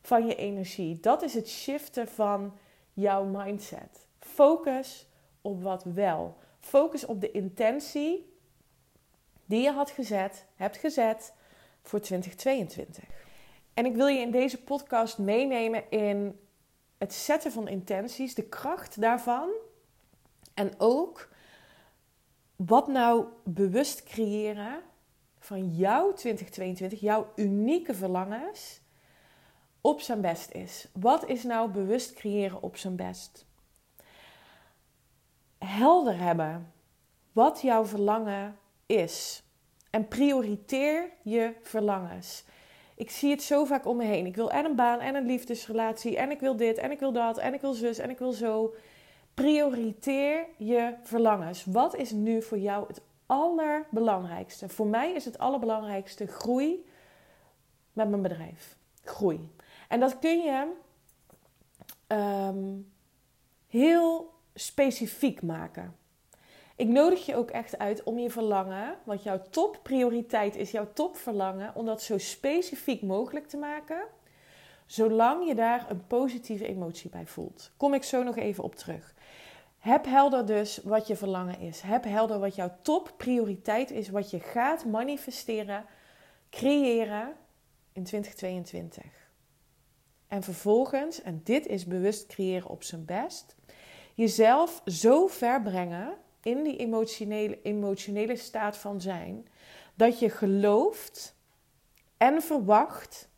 van 0.02 0.26
je 0.26 0.36
energie. 0.36 1.00
Dat 1.00 1.22
is 1.22 1.34
het 1.34 1.50
shiften 1.50 2.08
van 2.08 2.54
jouw 2.94 3.24
mindset. 3.24 4.08
Focus 4.20 5.08
op 5.42 5.64
wat 5.64 5.84
wel. 5.84 6.38
Focus 6.60 7.06
op 7.06 7.22
de 7.22 7.32
intentie 7.32 8.31
die 9.52 9.62
je 9.62 9.72
had 9.72 9.90
gezet, 9.90 10.46
hebt 10.56 10.78
gezet 10.78 11.34
voor 11.82 12.00
2022. 12.00 13.04
En 13.74 13.86
ik 13.86 13.96
wil 13.96 14.08
je 14.08 14.20
in 14.20 14.32
deze 14.32 14.64
podcast 14.64 15.18
meenemen 15.18 15.90
in 15.90 16.40
het 16.98 17.14
zetten 17.14 17.52
van 17.52 17.68
intenties, 17.68 18.36
de 18.36 18.44
kracht 18.44 19.02
daarvan. 19.02 19.50
En 20.54 20.72
ook 20.78 21.30
wat 22.56 22.88
nou 22.88 23.26
bewust 23.44 24.04
creëren 24.04 24.82
van 25.40 25.70
jouw 25.70 26.14
2022, 26.14 27.00
jouw 27.00 27.32
unieke 27.36 27.94
verlangens, 27.94 28.82
op 29.82 30.02
zijn 30.02 30.22
best 30.22 30.52
is. 30.52 30.88
Wat 30.94 31.28
is 31.28 31.44
nou 31.44 31.72
bewust 31.72 32.14
creëren 32.14 32.62
op 32.62 32.78
zijn 32.78 32.96
best? 32.96 33.46
Helder 35.58 36.18
hebben 36.18 36.74
wat 37.32 37.62
jouw 37.62 37.86
verlangen 37.86 38.60
is. 38.92 39.44
En 39.90 40.08
prioriteer 40.08 41.10
je 41.22 41.54
verlangens. 41.62 42.44
Ik 42.96 43.10
zie 43.10 43.32
het 43.32 43.44
zo 43.44 43.66
vaak 43.66 43.86
om 43.86 43.98
me 43.98 44.04
heen. 44.04 44.26
Ik 44.26 44.36
wil 44.36 44.52
en 44.52 44.66
een 44.66 44.76
baan 44.76 45.00
en 45.00 45.16
een 45.16 45.26
liefdesrelatie. 45.26 46.18
En 46.18 46.32
ik 46.32 46.40
wil 46.40 46.56
dit 46.56 46.78
en 46.78 46.92
ik 46.92 47.00
wil 47.00 47.12
dat 47.12 47.38
en 47.38 47.54
ik 47.54 47.62
wil 47.62 47.74
zus 47.74 47.98
en 47.98 48.10
ik 48.10 48.20
wil 48.20 48.32
zo. 48.32 48.76
Prioriteer 49.34 50.46
je 50.58 50.94
verlangens. 51.04 51.66
Wat 51.66 51.96
is 51.96 52.12
nu 52.12 52.42
voor 52.42 52.58
jou 52.58 52.88
het 52.88 53.02
allerbelangrijkste? 53.26 54.70
Voor 54.70 54.88
mij 54.88 55.12
is 55.12 55.26
het 55.26 55.38
allerbelangrijkste 55.38 56.28
groei 56.28 56.86
met 57.94 58.10
mijn 58.10 58.22
bedrijf. 58.22 58.78
Groei. 59.04 59.50
En 59.88 60.00
dat 60.00 60.20
kun 60.20 60.42
je 60.42 60.72
um, 62.08 62.92
heel 63.68 64.34
specifiek 64.54 65.42
maken. 65.42 65.96
Ik 66.82 66.88
nodig 66.88 67.26
je 67.26 67.36
ook 67.36 67.52
echt 67.52 67.78
uit 67.78 68.04
om 68.04 68.20
je 68.20 68.30
verlangen, 68.30 68.98
wat 69.04 69.24
jouw 69.24 69.42
topprioriteit 69.50 70.56
is, 70.56 70.72
jouw 70.72 70.88
topverlangen, 70.94 71.76
om 71.76 71.86
dat 71.86 72.02
zo 72.02 72.18
specifiek 72.18 73.02
mogelijk 73.02 73.48
te 73.48 73.58
maken, 73.58 74.04
zolang 74.86 75.48
je 75.48 75.56
daar 75.56 75.86
een 75.90 76.08
positieve 76.08 76.68
emotie 76.68 77.10
bij 77.10 77.26
voelt. 77.26 77.72
Kom 77.78 77.94
ik 77.94 78.04
zo 78.04 78.24
nog 78.24 78.38
even 78.38 78.64
op 78.64 78.76
terug. 78.76 79.14
Heb 79.78 80.06
helder 80.06 80.46
dus 80.46 80.80
wat 80.84 81.08
je 81.08 81.16
verlangen 81.16 81.60
is. 81.60 81.82
Heb 81.82 82.04
helder 82.04 82.40
wat 82.40 82.56
jouw 82.56 82.78
topprioriteit 82.82 83.92
is, 83.92 84.10
wat 84.10 84.30
je 84.30 84.40
gaat 84.40 84.86
manifesteren, 84.86 85.86
creëren 86.50 87.34
in 87.94 88.04
2022. 88.04 89.04
En 90.28 90.44
vervolgens, 90.44 91.22
en 91.22 91.42
dit 91.44 91.66
is 91.68 91.86
bewust 91.86 92.26
creëren 92.26 92.70
op 92.70 92.84
zijn 92.84 93.06
best, 93.06 93.56
jezelf 94.14 94.82
zo 94.86 95.28
ver 95.28 95.62
brengen 95.62 96.18
in 96.44 96.64
die 96.64 96.78
emotionele, 96.78 97.62
emotionele 97.62 98.36
staat 98.36 98.78
van 98.78 99.02
zijn, 99.02 99.48
dat 99.96 100.20
je 100.20 100.30
gelooft 100.30 101.36
en 102.18 102.42
verwacht 102.42 103.30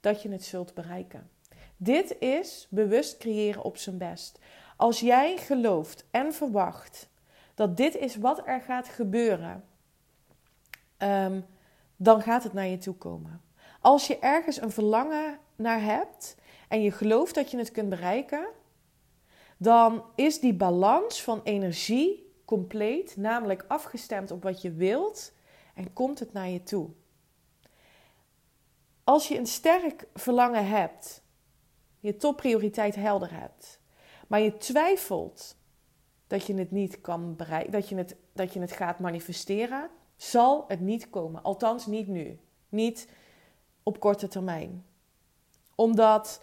dat 0.00 0.22
je 0.22 0.28
het 0.28 0.44
zult 0.44 0.74
bereiken. 0.74 1.30
Dit 1.76 2.18
is 2.18 2.66
bewust 2.70 3.16
creëren 3.16 3.62
op 3.62 3.76
zijn 3.76 3.98
best. 3.98 4.38
Als 4.76 5.00
jij 5.00 5.36
gelooft 5.36 6.06
en 6.10 6.32
verwacht 6.34 7.08
dat 7.54 7.76
dit 7.76 7.96
is 7.96 8.16
wat 8.16 8.46
er 8.46 8.60
gaat 8.60 8.88
gebeuren, 8.88 9.64
um, 10.98 11.46
dan 11.96 12.22
gaat 12.22 12.42
het 12.42 12.52
naar 12.52 12.66
je 12.66 12.78
toe 12.78 12.94
komen. 12.94 13.42
Als 13.80 14.06
je 14.06 14.18
ergens 14.18 14.60
een 14.60 14.70
verlangen 14.70 15.38
naar 15.56 15.82
hebt 15.82 16.36
en 16.68 16.82
je 16.82 16.92
gelooft 16.92 17.34
dat 17.34 17.50
je 17.50 17.58
het 17.58 17.70
kunt 17.70 17.88
bereiken, 17.88 18.46
dan 19.56 20.04
is 20.14 20.40
die 20.40 20.54
balans 20.54 21.22
van 21.22 21.40
energie 21.44 22.27
compleet, 22.48 23.16
namelijk 23.16 23.64
afgestemd 23.66 24.30
op 24.30 24.42
wat 24.42 24.62
je 24.62 24.72
wilt 24.72 25.32
en 25.74 25.92
komt 25.92 26.18
het 26.18 26.32
naar 26.32 26.48
je 26.48 26.62
toe. 26.62 26.88
Als 29.04 29.28
je 29.28 29.38
een 29.38 29.46
sterk 29.46 30.06
verlangen 30.14 30.68
hebt, 30.68 31.22
je 31.98 32.16
topprioriteit 32.16 32.94
helder 32.94 33.32
hebt, 33.32 33.80
maar 34.28 34.40
je 34.40 34.56
twijfelt 34.56 35.56
dat 36.26 36.46
je 36.46 36.54
het 36.54 36.70
niet 36.70 37.00
kan 37.00 37.36
bereiken, 37.36 37.72
dat 37.72 37.88
je 37.88 37.96
het, 37.96 38.16
dat 38.32 38.52
je 38.52 38.60
het 38.60 38.72
gaat 38.72 38.98
manifesteren, 38.98 39.90
zal 40.16 40.64
het 40.68 40.80
niet 40.80 41.10
komen. 41.10 41.42
Althans, 41.42 41.86
niet 41.86 42.08
nu. 42.08 42.38
Niet 42.68 43.08
op 43.82 44.00
korte 44.00 44.28
termijn. 44.28 44.86
Omdat 45.74 46.42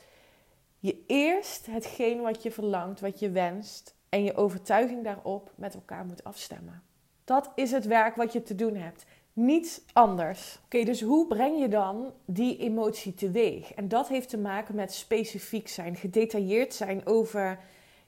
je 0.79 1.03
eerst 1.07 1.65
hetgeen 1.65 2.21
wat 2.21 2.43
je 2.43 2.51
verlangt, 2.51 2.99
wat 2.99 3.19
je 3.19 3.29
wenst, 3.29 3.94
en 4.09 4.23
je 4.23 4.35
overtuiging 4.35 5.03
daarop 5.03 5.51
met 5.55 5.73
elkaar 5.73 6.05
moet 6.05 6.23
afstemmen. 6.23 6.83
Dat 7.23 7.51
is 7.55 7.71
het 7.71 7.85
werk 7.85 8.15
wat 8.15 8.33
je 8.33 8.43
te 8.43 8.55
doen 8.55 8.75
hebt. 8.75 9.05
Niets 9.33 9.81
anders. 9.93 10.59
Oké, 10.65 10.83
dus 10.83 11.01
hoe 11.01 11.27
breng 11.27 11.59
je 11.59 11.67
dan 11.67 12.13
die 12.25 12.57
emotie 12.57 13.13
teweeg? 13.13 13.73
En 13.73 13.87
dat 13.87 14.07
heeft 14.07 14.29
te 14.29 14.37
maken 14.37 14.75
met 14.75 14.93
specifiek 14.93 15.67
zijn, 15.67 15.95
gedetailleerd 15.95 16.73
zijn 16.73 17.05
over 17.05 17.59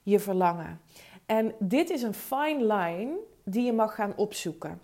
je 0.02 0.18
verlangen. 0.18 0.80
En 1.26 1.54
dit 1.58 1.90
is 1.90 2.02
een 2.02 2.14
fine 2.14 2.74
line 2.74 3.16
die 3.44 3.64
je 3.64 3.72
mag 3.72 3.94
gaan 3.94 4.12
opzoeken. 4.16 4.80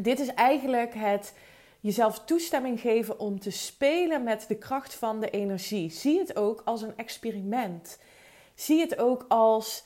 Dit 0.00 0.20
is 0.20 0.34
eigenlijk 0.34 0.94
het 0.94 1.34
jezelf 1.80 2.24
toestemming 2.24 2.80
geven 2.80 3.20
om 3.20 3.40
te 3.40 3.50
spelen 3.50 4.22
met 4.22 4.44
de 4.48 4.56
kracht 4.56 4.94
van 4.94 5.20
de 5.20 5.30
energie. 5.30 5.90
Zie 5.90 6.18
het 6.18 6.36
ook 6.36 6.62
als 6.64 6.82
een 6.82 6.96
experiment. 6.96 7.98
Zie 8.54 8.80
het 8.80 8.98
ook 8.98 9.24
als 9.28 9.84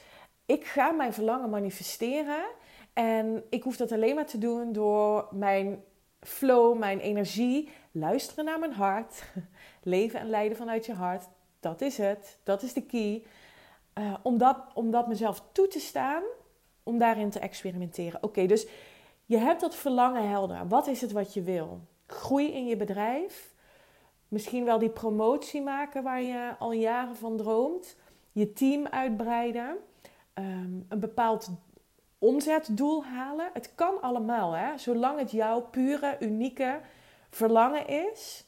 ik 0.52 0.64
ga 0.64 0.90
mijn 0.90 1.12
verlangen 1.12 1.50
manifesteren. 1.50 2.44
En 2.92 3.44
ik 3.50 3.62
hoef 3.62 3.76
dat 3.76 3.92
alleen 3.92 4.14
maar 4.14 4.26
te 4.26 4.38
doen 4.38 4.72
door 4.72 5.28
mijn 5.30 5.84
flow, 6.20 6.78
mijn 6.78 7.00
energie, 7.00 7.68
luisteren 7.90 8.44
naar 8.44 8.58
mijn 8.58 8.72
hart, 8.72 9.22
leven 9.82 10.20
en 10.20 10.30
leiden 10.30 10.56
vanuit 10.56 10.86
je 10.86 10.92
hart. 10.92 11.28
Dat 11.60 11.80
is 11.80 11.98
het, 11.98 12.38
dat 12.42 12.62
is 12.62 12.72
de 12.72 12.82
key. 12.82 13.24
Uh, 13.98 14.14
om, 14.22 14.38
dat, 14.38 14.56
om 14.74 14.90
dat 14.90 15.08
mezelf 15.08 15.42
toe 15.52 15.68
te 15.68 15.80
staan, 15.80 16.22
om 16.82 16.98
daarin 16.98 17.30
te 17.30 17.38
experimenteren. 17.38 18.22
Oké, 18.22 18.46
dus 18.46 18.66
je 19.26 19.36
hebt 19.36 19.60
dat 19.60 19.74
verlangen 19.74 20.28
helder. 20.28 20.68
Wat 20.68 20.86
is 20.86 21.00
het 21.00 21.12
wat 21.12 21.34
je 21.34 21.42
wil? 21.42 21.80
Groei 22.06 22.52
in 22.52 22.66
je 22.66 22.76
bedrijf. 22.76 23.54
Misschien 24.28 24.64
wel 24.64 24.78
die 24.78 24.90
promotie 24.90 25.62
maken 25.62 26.02
waar 26.02 26.22
je 26.22 26.54
al 26.58 26.72
jaren 26.72 27.16
van 27.16 27.36
droomt. 27.36 27.96
Je 28.32 28.52
team 28.52 28.86
uitbreiden. 28.86 29.76
Ehm, 30.34 30.80
een 30.88 31.00
bepaald 31.00 31.50
omzetdoel 32.18 33.04
halen. 33.04 33.50
Het 33.52 33.74
kan 33.74 34.00
allemaal, 34.00 34.52
hè? 34.52 34.78
zolang 34.78 35.18
het 35.18 35.30
jouw 35.30 35.60
pure, 35.60 36.16
unieke 36.20 36.80
verlangen 37.30 37.86
is. 37.86 38.46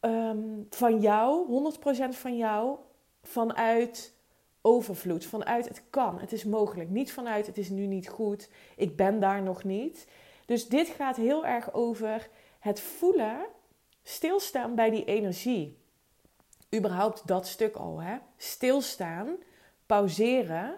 Ehm, 0.00 0.38
van 0.70 1.00
jou, 1.00 1.46
100% 1.46 2.16
van 2.16 2.36
jou, 2.36 2.78
vanuit 3.22 4.14
overvloed. 4.60 5.24
Vanuit 5.24 5.68
het 5.68 5.82
kan, 5.90 6.18
het 6.18 6.32
is 6.32 6.44
mogelijk. 6.44 6.90
Niet 6.90 7.12
vanuit 7.12 7.46
het 7.46 7.58
is 7.58 7.68
nu 7.68 7.86
niet 7.86 8.08
goed, 8.08 8.50
ik 8.76 8.96
ben 8.96 9.20
daar 9.20 9.42
nog 9.42 9.64
niet. 9.64 10.08
Dus 10.46 10.68
dit 10.68 10.88
gaat 10.88 11.16
heel 11.16 11.46
erg 11.46 11.72
over 11.72 12.28
het 12.58 12.80
voelen, 12.80 13.46
stilstaan 14.02 14.74
bij 14.74 14.90
die 14.90 15.04
energie. 15.04 15.78
Überhaupt 16.74 17.26
dat 17.26 17.46
stuk 17.46 17.76
al, 17.76 18.00
hè? 18.00 18.18
Stilstaan 18.36 19.36
pauzeren, 19.90 20.76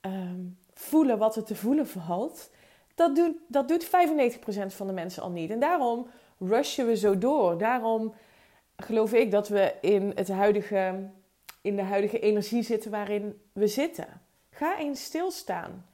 ehm, 0.00 0.40
voelen 0.74 1.18
wat 1.18 1.36
er 1.36 1.44
te 1.44 1.56
voelen 1.56 1.86
valt, 1.86 2.50
dat 2.94 3.16
doet, 3.16 3.36
dat 3.48 3.68
doet 3.68 3.84
95% 3.84 4.74
van 4.74 4.86
de 4.86 4.92
mensen 4.92 5.22
al 5.22 5.30
niet. 5.30 5.50
En 5.50 5.60
daarom 5.60 6.06
rushen 6.38 6.86
we 6.86 6.96
zo 6.96 7.18
door. 7.18 7.58
Daarom 7.58 8.14
geloof 8.76 9.12
ik 9.12 9.30
dat 9.30 9.48
we 9.48 9.74
in, 9.80 10.12
het 10.14 10.28
huidige, 10.28 11.10
in 11.60 11.76
de 11.76 11.82
huidige 11.82 12.18
energie 12.18 12.62
zitten 12.62 12.90
waarin 12.90 13.40
we 13.52 13.66
zitten. 13.66 14.20
Ga 14.50 14.78
eens 14.78 15.04
stilstaan. 15.04 15.86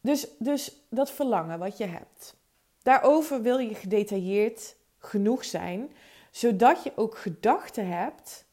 Dus, 0.00 0.26
dus 0.38 0.80
dat 0.88 1.10
verlangen 1.10 1.58
wat 1.58 1.78
je 1.78 1.86
hebt. 1.86 2.36
Daarover 2.82 3.42
wil 3.42 3.58
je 3.58 3.74
gedetailleerd 3.74 4.76
genoeg 4.98 5.44
zijn, 5.44 5.92
zodat 6.30 6.82
je 6.82 6.92
ook 6.96 7.18
gedachten 7.18 7.86
hebt 7.88 8.43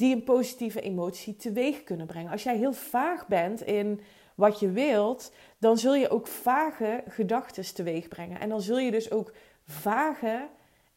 die 0.00 0.14
een 0.14 0.24
positieve 0.24 0.80
emotie 0.80 1.36
teweeg 1.36 1.84
kunnen 1.84 2.06
brengen. 2.06 2.30
Als 2.30 2.42
jij 2.42 2.56
heel 2.56 2.72
vaag 2.72 3.26
bent 3.26 3.62
in 3.62 4.00
wat 4.34 4.60
je 4.60 4.70
wilt, 4.70 5.32
dan 5.58 5.78
zul 5.78 5.94
je 5.94 6.08
ook 6.08 6.26
vage 6.26 7.02
gedachten 7.08 7.74
teweeg 7.74 8.08
brengen. 8.08 8.40
En 8.40 8.48
dan 8.48 8.60
zul 8.60 8.78
je 8.78 8.90
dus 8.90 9.10
ook 9.10 9.32
vage 9.64 10.48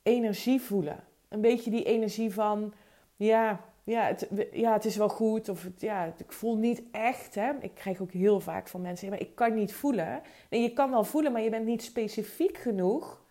energie 0.04 0.62
voelen. 0.62 1.04
Een 1.30 1.42
beetje 1.42 1.70
die 1.70 1.84
energie 1.84 2.34
van, 2.34 2.74
ja, 3.16 3.62
ja, 3.84 4.06
het, 4.06 4.28
ja, 4.52 4.74
het 4.74 4.86
is 4.86 4.96
wel 4.96 5.10
goed. 5.10 5.50
Of 5.50 5.68
ja, 5.78 6.14
ik 6.18 6.32
voel 6.32 6.58
niet 6.58 6.84
echt. 6.92 7.36
Hè. 7.36 7.52
Ik 7.60 7.74
krijg 7.74 8.02
ook 8.02 8.12
heel 8.12 8.40
vaak 8.40 8.68
van 8.68 8.82
mensen, 8.82 9.10
maar 9.10 9.20
ik 9.20 9.36
kan 9.36 9.54
niet 9.54 9.74
voelen. 9.74 10.22
En 10.50 10.62
je 10.62 10.74
kan 10.74 10.90
wel 10.90 11.04
voelen, 11.04 11.32
maar 11.32 11.42
je 11.42 11.50
bent 11.50 11.66
niet 11.66 11.84
specifiek 11.84 12.58
genoeg 12.58 13.22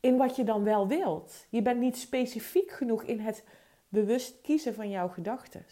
in 0.00 0.16
wat 0.16 0.36
je 0.36 0.44
dan 0.44 0.64
wel 0.64 0.88
wilt. 0.88 1.46
Je 1.48 1.62
bent 1.62 1.80
niet 1.80 1.96
specifiek 1.96 2.70
genoeg 2.70 3.02
in 3.02 3.20
het 3.20 3.44
bewust 3.92 4.40
kiezen 4.42 4.74
van 4.74 4.90
jouw 4.90 5.08
gedachten. 5.08 5.64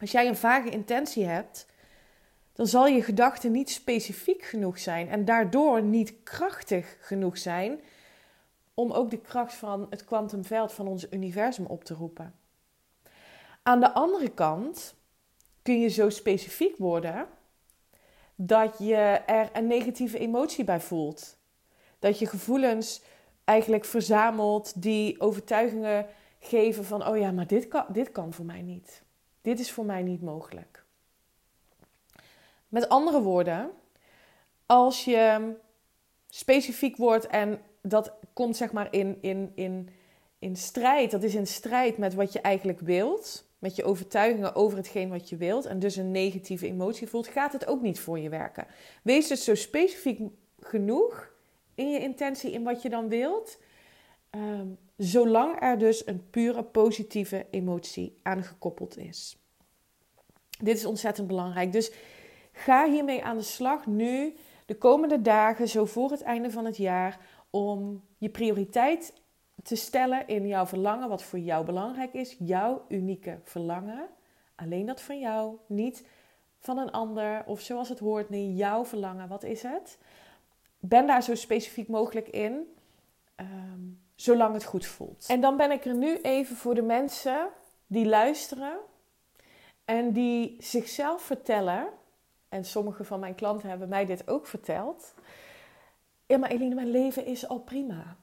Als 0.00 0.10
jij 0.10 0.28
een 0.28 0.36
vage 0.36 0.70
intentie 0.70 1.24
hebt, 1.24 1.66
dan 2.52 2.66
zal 2.66 2.86
je 2.86 3.02
gedachte 3.02 3.48
niet 3.48 3.70
specifiek 3.70 4.42
genoeg 4.42 4.78
zijn 4.78 5.08
en 5.08 5.24
daardoor 5.24 5.82
niet 5.82 6.22
krachtig 6.22 6.96
genoeg 7.00 7.38
zijn 7.38 7.80
om 8.74 8.92
ook 8.92 9.10
de 9.10 9.20
kracht 9.20 9.54
van 9.54 9.86
het 9.90 10.04
kwantumveld 10.04 10.72
van 10.72 10.86
ons 10.86 11.06
universum 11.10 11.66
op 11.66 11.84
te 11.84 11.94
roepen. 11.94 12.34
Aan 13.62 13.80
de 13.80 13.92
andere 13.92 14.28
kant 14.28 14.94
kun 15.62 15.80
je 15.80 15.88
zo 15.88 16.10
specifiek 16.10 16.76
worden 16.76 17.26
dat 18.34 18.78
je 18.78 19.22
er 19.26 19.50
een 19.52 19.66
negatieve 19.66 20.18
emotie 20.18 20.64
bij 20.64 20.80
voelt. 20.80 21.36
Dat 21.98 22.18
je 22.18 22.26
gevoelens 22.26 23.02
eigenlijk 23.44 23.84
verzamelt 23.84 24.82
die 24.82 25.20
overtuigingen 25.20 26.06
geven 26.46 26.84
van: 26.84 27.06
oh 27.06 27.18
ja, 27.18 27.30
maar 27.30 27.46
dit 27.46 27.68
kan, 27.68 27.84
dit 27.88 28.12
kan 28.12 28.32
voor 28.32 28.44
mij 28.44 28.62
niet. 28.62 29.02
Dit 29.42 29.60
is 29.60 29.72
voor 29.72 29.84
mij 29.84 30.02
niet 30.02 30.22
mogelijk. 30.22 30.84
Met 32.68 32.88
andere 32.88 33.22
woorden, 33.22 33.70
als 34.66 35.04
je 35.04 35.52
specifiek 36.28 36.96
wordt 36.96 37.26
en 37.26 37.60
dat 37.82 38.12
komt 38.32 38.56
zeg 38.56 38.72
maar 38.72 38.88
in, 38.90 39.18
in, 39.20 39.52
in, 39.54 39.88
in 40.38 40.56
strijd, 40.56 41.10
dat 41.10 41.22
is 41.22 41.34
in 41.34 41.46
strijd 41.46 41.98
met 41.98 42.14
wat 42.14 42.32
je 42.32 42.40
eigenlijk 42.40 42.80
wilt, 42.80 43.48
met 43.58 43.76
je 43.76 43.84
overtuigingen 43.84 44.54
over 44.54 44.76
hetgeen 44.76 45.08
wat 45.08 45.28
je 45.28 45.36
wilt 45.36 45.66
en 45.66 45.78
dus 45.78 45.96
een 45.96 46.10
negatieve 46.10 46.66
emotie 46.66 47.08
voelt, 47.08 47.26
gaat 47.26 47.52
het 47.52 47.66
ook 47.66 47.82
niet 47.82 48.00
voor 48.00 48.18
je 48.18 48.28
werken. 48.28 48.66
Wees 49.02 49.28
dus 49.28 49.44
zo 49.44 49.54
specifiek 49.54 50.20
genoeg 50.60 51.32
in 51.74 51.90
je 51.90 51.98
intentie, 51.98 52.52
in 52.52 52.62
wat 52.62 52.82
je 52.82 52.88
dan 52.88 53.08
wilt, 53.08 53.58
ehm, 54.34 54.68
zolang 54.96 55.60
er 55.60 55.78
dus 55.78 56.06
een 56.06 56.30
pure 56.30 56.62
positieve 56.62 57.46
emotie 57.50 58.18
aangekoppeld 58.22 58.98
is. 58.98 59.38
Dit 60.62 60.76
is 60.76 60.84
ontzettend 60.84 61.26
belangrijk. 61.26 61.72
Dus 61.72 61.92
ga 62.52 62.90
hiermee 62.90 63.24
aan 63.24 63.36
de 63.36 63.42
slag 63.42 63.86
nu, 63.86 64.34
de 64.66 64.78
komende 64.78 65.20
dagen, 65.20 65.68
zo 65.68 65.84
voor 65.84 66.10
het 66.10 66.22
einde 66.22 66.50
van 66.50 66.64
het 66.64 66.76
jaar, 66.76 67.18
om 67.50 68.04
je 68.18 68.28
prioriteit 68.28 69.12
te 69.62 69.76
stellen 69.76 70.26
in 70.26 70.46
jouw 70.46 70.66
verlangen, 70.66 71.08
wat 71.08 71.22
voor 71.22 71.38
jou 71.38 71.64
belangrijk 71.64 72.12
is, 72.12 72.36
jouw 72.38 72.84
unieke 72.88 73.38
verlangen. 73.42 74.08
Alleen 74.54 74.86
dat 74.86 75.00
van 75.00 75.18
jou, 75.18 75.56
niet 75.66 76.06
van 76.58 76.78
een 76.78 76.90
ander 76.90 77.44
of 77.46 77.60
zoals 77.60 77.88
het 77.88 77.98
hoort, 77.98 78.30
nee, 78.30 78.54
jouw 78.54 78.84
verlangen, 78.84 79.28
wat 79.28 79.42
is 79.42 79.62
het? 79.62 79.98
Ben 80.78 81.06
daar 81.06 81.22
zo 81.22 81.34
specifiek 81.34 81.88
mogelijk 81.88 82.28
in, 82.28 82.74
ehm, 83.34 83.80
zolang 84.14 84.54
het 84.54 84.64
goed 84.64 84.86
voelt. 84.86 85.26
En 85.28 85.40
dan 85.40 85.56
ben 85.56 85.70
ik 85.70 85.84
er 85.84 85.94
nu 85.94 86.20
even 86.20 86.56
voor 86.56 86.74
de 86.74 86.82
mensen 86.82 87.48
die 87.86 88.06
luisteren 88.06 88.76
en 89.84 90.12
die 90.12 90.56
zichzelf 90.58 91.22
vertellen, 91.22 91.88
en 92.48 92.64
sommige 92.64 93.04
van 93.04 93.20
mijn 93.20 93.34
klanten 93.34 93.68
hebben 93.68 93.88
mij 93.88 94.06
dit 94.06 94.28
ook 94.28 94.46
verteld. 94.46 95.14
Ja, 96.26 96.38
maar 96.38 96.50
Eline, 96.50 96.74
mijn 96.74 96.90
leven 96.90 97.26
is 97.26 97.48
al 97.48 97.58
prima. 97.58 98.16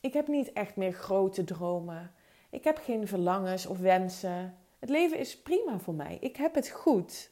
Ik 0.00 0.12
heb 0.12 0.28
niet 0.28 0.52
echt 0.52 0.76
meer 0.76 0.92
grote 0.92 1.44
dromen. 1.44 2.14
Ik 2.50 2.64
heb 2.64 2.78
geen 2.78 3.08
verlangens 3.08 3.66
of 3.66 3.78
wensen. 3.78 4.58
Het 4.78 4.88
leven 4.88 5.18
is 5.18 5.38
prima 5.38 5.78
voor 5.78 5.94
mij. 5.94 6.16
Ik 6.20 6.36
heb 6.36 6.54
het 6.54 6.68
goed. 6.68 7.30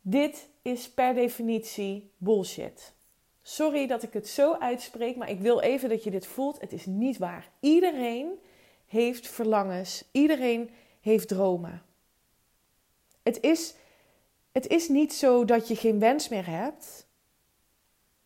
Dit 0.00 0.48
is 0.62 0.90
per 0.90 1.14
definitie 1.14 2.12
bullshit. 2.16 2.92
Sorry 3.42 3.86
dat 3.86 4.02
ik 4.02 4.12
het 4.12 4.28
zo 4.28 4.52
uitspreek, 4.52 5.16
maar 5.16 5.30
ik 5.30 5.40
wil 5.40 5.60
even 5.60 5.88
dat 5.88 6.04
je 6.04 6.10
dit 6.10 6.26
voelt. 6.26 6.60
Het 6.60 6.72
is 6.72 6.86
niet 6.86 7.18
waar. 7.18 7.50
Iedereen 7.60 8.38
heeft 8.86 9.28
verlangens. 9.28 10.04
Iedereen 10.12 10.70
heeft 11.00 11.28
dromen. 11.28 11.82
Het 13.22 13.40
is, 13.40 13.74
het 14.52 14.66
is 14.66 14.88
niet 14.88 15.12
zo 15.12 15.44
dat 15.44 15.68
je 15.68 15.76
geen 15.76 15.98
wens 15.98 16.28
meer 16.28 16.46
hebt, 16.46 17.06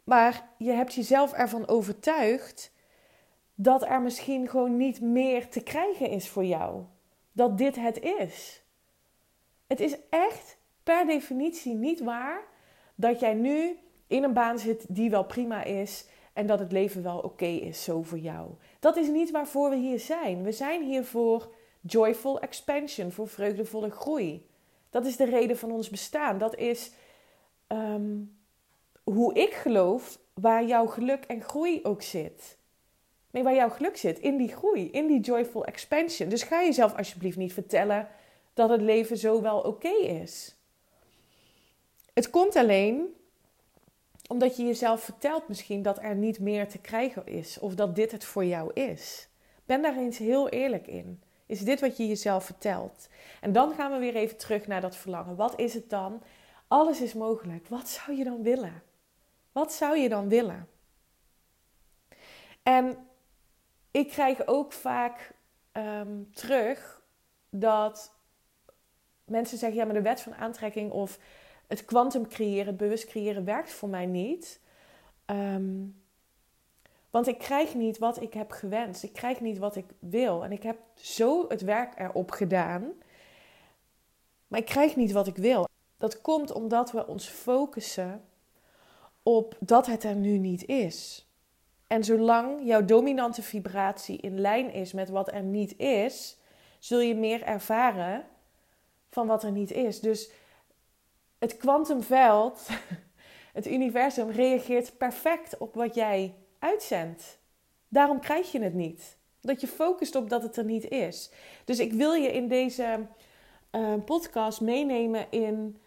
maar 0.05 0.49
je 0.59 0.71
hebt 0.71 0.95
jezelf 0.95 1.33
ervan 1.33 1.69
overtuigd 1.69 2.73
dat 3.55 3.83
er 3.83 4.03
misschien 4.03 4.49
gewoon 4.49 4.77
niet 4.77 5.01
meer 5.01 5.49
te 5.49 5.63
krijgen 5.63 6.09
is 6.09 6.29
voor 6.29 6.45
jou. 6.45 6.85
Dat 7.33 7.59
dit 7.59 7.77
het 7.77 8.01
is. 8.01 8.63
Het 9.67 9.81
is 9.81 9.97
echt 10.11 10.59
per 10.83 11.07
definitie 11.07 11.75
niet 11.75 12.01
waar 12.01 12.45
dat 12.95 13.21
jij 13.21 13.35
nu 13.35 13.79
in 14.07 14.23
een 14.23 14.33
baan 14.33 14.59
zit 14.59 14.85
die 14.89 15.11
wel 15.11 15.25
prima 15.25 15.65
is 15.65 16.07
en 16.33 16.47
dat 16.47 16.59
het 16.59 16.73
leven 16.73 17.03
wel 17.03 17.19
oké 17.19 17.47
is 17.47 17.85
zo 17.85 18.03
voor 18.03 18.19
jou. 18.19 18.51
Dat 18.81 18.97
is 18.97 19.09
niet 19.09 19.31
waarvoor 19.31 19.71
we 19.71 19.77
hier 19.77 20.01
zijn. 20.01 20.43
We 20.43 20.53
zijn 20.53 20.83
hier 20.83 21.05
voor 21.05 21.53
joyful 21.81 22.41
expansion, 22.41 23.13
voor 23.13 23.29
vreugdevolle 23.29 23.91
groei. 23.91 24.47
Dat 24.91 25.07
is 25.07 25.17
de 25.17 25.25
reden 25.25 25.59
van 25.59 25.71
ons 25.71 25.91
bestaan. 25.91 26.39
Dat 26.39 26.57
is 26.57 26.91
ehm, 27.67 28.15
hoe 29.05 29.35
ik 29.35 29.53
geloof 29.55 30.19
waar 30.35 30.65
jouw 30.65 30.87
geluk 30.87 31.25
en 31.25 31.43
groei 31.43 31.81
ook 31.83 32.03
zit. 32.03 32.59
Nee, 33.31 33.43
waar 33.43 33.55
jouw 33.55 33.71
geluk 33.71 33.97
zit, 33.97 34.19
in 34.19 34.37
die 34.37 34.49
groei, 34.49 34.91
in 34.91 35.07
die 35.07 35.21
joyful 35.21 35.65
expansion. 35.65 36.29
Dus 36.29 36.43
ga 36.43 36.63
jezelf 36.63 36.97
alsjeblieft 36.97 37.37
niet 37.37 37.53
vertellen 37.53 38.09
dat 38.55 38.71
het 38.71 38.81
leven 38.81 39.17
zo 39.17 39.43
wel 39.43 39.61
oké 39.61 39.95
is. 40.05 40.57
Het 42.13 42.31
komt 42.31 42.57
alleen 42.57 43.15
omdat 44.29 44.57
je 44.57 44.65
jezelf 44.65 45.03
vertelt 45.03 45.49
misschien 45.49 45.83
dat 45.83 46.03
er 46.03 46.15
niet 46.15 46.41
meer 46.41 46.69
te 46.69 46.79
krijgen 46.79 47.27
is 47.27 47.59
of 47.59 47.75
dat 47.75 47.95
dit 47.95 48.13
het 48.13 48.25
voor 48.25 48.45
jou 48.45 48.73
is. 48.73 49.29
Ben 49.65 49.83
daar 49.83 49.97
eens 49.97 50.19
heel 50.19 50.49
eerlijk 50.49 50.87
in. 50.87 51.23
Is 51.47 51.61
dit 51.61 51.81
wat 51.81 51.97
je 51.97 52.07
jezelf 52.07 52.45
vertelt? 52.45 53.09
En 53.41 53.53
dan 53.53 53.75
gaan 53.75 53.93
we 53.93 53.99
weer 53.99 54.15
even 54.15 54.37
terug 54.37 54.67
naar 54.67 54.81
dat 54.81 54.97
verlangen. 54.97 55.37
Wat 55.37 55.59
is 55.59 55.75
het 55.75 55.91
dan? 55.91 56.23
Alles 56.69 57.01
is 57.01 57.15
mogelijk. 57.15 57.69
Wat 57.69 57.89
zou 57.89 58.17
je 58.17 58.25
dan 58.25 58.43
willen? 58.43 58.83
Wat 59.53 59.73
zou 59.73 59.99
je 59.99 60.09
dan 60.09 60.29
willen? 60.29 60.69
En 62.63 63.09
ik 63.91 64.09
krijg 64.09 64.47
ook 64.47 64.73
vaak 64.73 65.35
ehm, 65.73 66.23
terug 66.33 67.03
dat 67.51 68.15
mensen 69.25 69.59
zeggen: 69.59 69.79
ja, 69.79 69.85
maar 69.85 69.95
de 69.95 70.03
wet 70.03 70.21
van 70.21 70.35
aantrekking 70.35 70.91
of 70.91 71.19
het 71.67 71.85
kwantum 71.85 72.29
creëren, 72.29 72.67
het 72.67 72.77
bewust 72.77 73.07
creëren, 73.07 73.45
werkt 73.45 73.73
voor 73.73 73.89
mij 73.89 74.07
niet. 74.07 74.61
Ehm, 75.25 75.85
want 77.11 77.27
ik 77.27 77.39
krijg 77.39 77.75
niet 77.75 77.99
wat 77.99 78.23
ik 78.23 78.35
heb 78.35 78.51
gewenst. 78.51 79.03
Ik 79.03 79.13
krijg 79.13 79.41
niet 79.41 79.59
wat 79.59 79.77
ik 79.77 79.87
wil. 79.99 80.45
En 80.45 80.53
ik 80.53 80.63
heb 80.63 80.77
zo 80.95 81.49
het 81.49 81.61
werk 81.61 81.99
erop 81.99 82.31
gedaan. 82.31 82.93
Maar 84.49 84.61
ik 84.61 84.67
krijg 84.67 84.97
niet 84.97 85.13
wat 85.13 85.27
ik 85.27 85.37
wil. 85.37 85.69
Dat 85.97 86.21
komt 86.21 86.53
omdat 86.53 86.93
we 86.93 87.07
ons 87.07 87.29
focussen 87.29 88.25
op 89.23 89.57
dat 89.61 89.87
het 89.87 90.05
er 90.05 90.15
nu 90.15 90.39
niet 90.39 90.67
is. 90.67 91.27
En 91.87 92.05
zolang 92.05 92.67
jouw 92.67 92.85
dominante 92.85 93.43
vibratie 93.43 94.19
in 94.19 94.41
lijn 94.41 94.73
is 94.73 94.93
met 94.93 95.09
wat 95.09 95.33
er 95.33 95.43
niet 95.43 95.77
is, 95.77 96.39
zul 96.79 97.01
je 97.01 97.15
meer 97.15 97.43
ervaren 97.43 98.25
van 99.11 99.27
wat 99.27 99.43
er 99.43 99.53
niet 99.53 99.71
is. 99.71 100.01
Dus 100.01 100.31
het 101.39 101.57
kwantumveld, 101.57 102.69
het 103.53 103.67
universum, 103.67 104.31
reageert 104.31 104.99
perfect 104.99 105.59
op 105.59 105.75
wat 105.75 105.95
jij 105.95 106.35
uitzendt. 106.59 107.39
Daarom 107.89 108.21
krijg 108.21 108.53
je 108.53 108.63
het 108.63 108.75
niet. 108.75 109.17
Dat 109.41 109.61
je 109.61 109.67
focust 109.67 110.15
op 110.15 110.31
dat 110.31 110.43
het 110.43 110.57
er 110.57 110.65
niet 110.65 110.89
is. 110.89 111.31
Dus 111.65 111.79
ik 111.79 111.93
wil 111.93 112.13
je 112.13 112.33
in 112.33 112.49
deze 112.49 113.07
uh, 113.73 113.95
podcast 114.05 114.61
meenemen 114.61 115.31
in, 115.31 115.79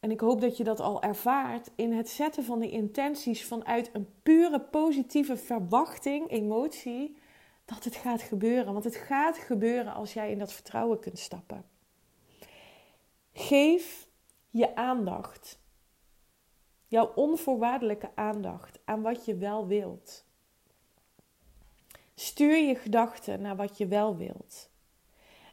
en 0.00 0.10
ik 0.10 0.20
hoop 0.20 0.40
dat 0.40 0.56
je 0.56 0.64
dat 0.64 0.80
al 0.80 1.02
ervaart, 1.02 1.70
in 1.74 1.92
het 1.92 2.08
zetten 2.08 2.44
van 2.44 2.58
de 2.58 2.70
intenties 2.70 3.44
vanuit 3.44 3.90
een 3.92 4.08
pure 4.22 4.60
positieve 4.60 5.36
verwachting, 5.36 6.30
emotie, 6.30 7.16
dat 7.64 7.84
het 7.84 7.96
gaat 7.96 8.22
gebeuren. 8.22 8.72
Want 8.72 8.84
het 8.84 8.96
gaat 8.96 9.38
gebeuren 9.38 9.94
als 9.94 10.12
jij 10.12 10.30
in 10.30 10.38
dat 10.38 10.52
vertrouwen 10.52 11.00
kunt 11.00 11.18
stappen. 11.18 11.64
Geef 13.32 14.05
je 14.56 14.76
aandacht, 14.76 15.58
jouw 16.86 17.12
onvoorwaardelijke 17.14 18.10
aandacht 18.14 18.78
aan 18.84 19.02
wat 19.02 19.24
je 19.24 19.36
wel 19.36 19.66
wilt. 19.66 20.24
Stuur 22.14 22.56
je 22.56 22.74
gedachten 22.74 23.40
naar 23.40 23.56
wat 23.56 23.78
je 23.78 23.86
wel 23.86 24.16
wilt. 24.16 24.70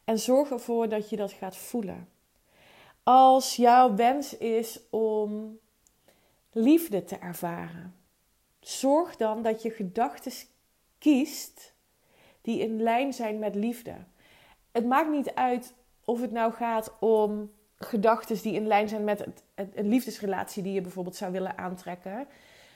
En 0.04 0.20
zorg 0.20 0.52
ervoor 0.52 0.89
dat 0.89 1.10
je 1.10 1.16
dat 1.16 1.32
gaat 1.32 1.58
voelen. 1.58 2.10
Als 3.04 3.56
jouw 3.56 3.96
wens 3.96 4.38
is 4.38 4.80
om 4.89 5.60
liefde 6.52 7.04
te 7.04 7.18
ervaren, 7.18 7.96
zorg 8.60 9.16
dan 9.16 9.42
dat 9.42 9.62
je 9.62 9.70
gedachten 9.70 10.32
kiest 10.98 11.74
die 12.42 12.60
in 12.60 12.82
lijn 12.82 13.13
zijn 13.13 13.39
met 13.39 13.56
liefde. 13.56 13.96
Het 14.72 14.86
maakt 14.86 15.10
niet 15.10 15.34
uit 15.34 15.74
of 16.06 16.22
het 16.22 16.32
nou 16.32 16.54
gaat 16.54 17.00
om 17.00 17.52
gedachten 17.77 18.41
die 18.41 18.53
in 18.53 18.67
lijn 18.67 18.89
zijn 18.89 19.03
met 19.03 19.19
het, 19.19 19.43
een 19.73 19.88
liefdesrelatie 19.88 20.63
die 20.63 20.73
je 20.73 20.81
bijvoorbeeld 20.81 21.15
zou 21.15 21.31
willen 21.31 21.57
aantrekken. 21.57 22.27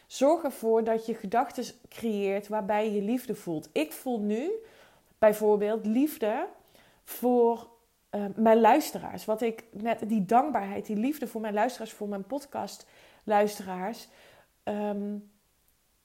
Zorg 0.07 0.43
ervoor 0.43 0.83
dat 0.83 1.05
je 1.05 1.15
gedachten 1.15 1.65
creëert 1.89 2.47
waarbij 2.47 2.91
je 2.91 3.01
liefde 3.01 3.35
voelt. 3.35 3.69
Ik 3.71 3.91
voel 3.91 4.19
nu 4.19 4.51
bijvoorbeeld 5.17 5.85
liefde 5.85 6.47
voor 7.03 7.69
uh, 8.11 8.25
mijn 8.35 8.59
luisteraars. 8.59 9.25
Wat 9.25 9.41
ik 9.41 9.63
net, 9.71 10.09
die 10.09 10.25
dankbaarheid, 10.25 10.85
die 10.85 10.95
liefde 10.95 11.27
voor 11.27 11.41
mijn 11.41 11.53
luisteraars, 11.53 11.93
voor 11.93 12.07
mijn 12.07 12.23
podcastluisteraars. 12.23 14.07
Um, 14.63 15.31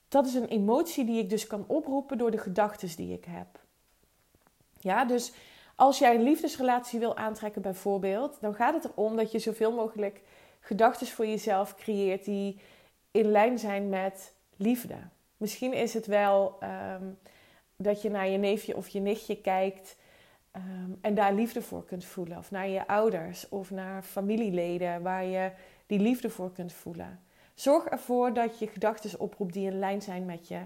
dat 0.07 0.25
is 0.25 0.33
een 0.33 0.47
emotie 0.47 1.05
die 1.05 1.19
ik 1.19 1.29
dus 1.29 1.47
kan 1.47 1.63
oproepen 1.67 2.17
door 2.17 2.31
de 2.31 2.37
gedachten 2.37 2.95
die 2.95 3.13
ik 3.13 3.25
heb. 3.25 3.59
Ja, 4.79 5.05
dus 5.05 5.33
als 5.75 5.99
jij 5.99 6.15
een 6.15 6.23
liefdesrelatie 6.23 6.99
wil 6.99 7.17
aantrekken 7.17 7.61
bijvoorbeeld, 7.61 8.37
dan 8.41 8.55
gaat 8.55 8.73
het 8.73 8.91
erom 8.91 9.15
dat 9.15 9.31
je 9.31 9.39
zoveel 9.39 9.71
mogelijk 9.71 10.21
gedachten 10.59 11.07
voor 11.07 11.25
jezelf 11.25 11.75
creëert 11.75 12.25
die 12.25 12.59
in 13.11 13.31
lijn 13.31 13.59
zijn 13.59 13.89
met 13.89 14.33
liefde. 14.55 14.95
Misschien 15.37 15.73
is 15.73 15.93
het 15.93 16.05
wel 16.05 16.55
ehm, 16.59 17.03
dat 17.75 18.01
je 18.01 18.09
naar 18.09 18.27
je 18.27 18.37
neefje 18.37 18.75
of 18.75 18.87
je 18.87 18.99
nichtje 18.99 19.41
kijkt 19.41 19.95
ehm, 20.51 20.91
en 21.01 21.15
daar 21.15 21.33
liefde 21.33 21.61
voor 21.61 21.85
kunt 21.85 22.05
voelen. 22.05 22.37
Of 22.37 22.51
naar 22.51 22.67
je 22.67 22.87
ouders 22.87 23.49
of 23.49 23.71
naar 23.71 24.03
familieleden 24.03 25.01
waar 25.01 25.25
je 25.25 25.51
die 25.85 25.99
liefde 25.99 26.29
voor 26.29 26.51
kunt 26.51 26.73
voelen. 26.73 27.19
Zorg 27.53 27.85
ervoor 27.85 28.33
dat 28.33 28.59
je 28.59 28.67
gedachten 28.67 29.19
oproept 29.19 29.53
die 29.53 29.67
in 29.67 29.79
lijn 29.79 30.01
zijn 30.01 30.25
met 30.25 30.47
je 30.47 30.59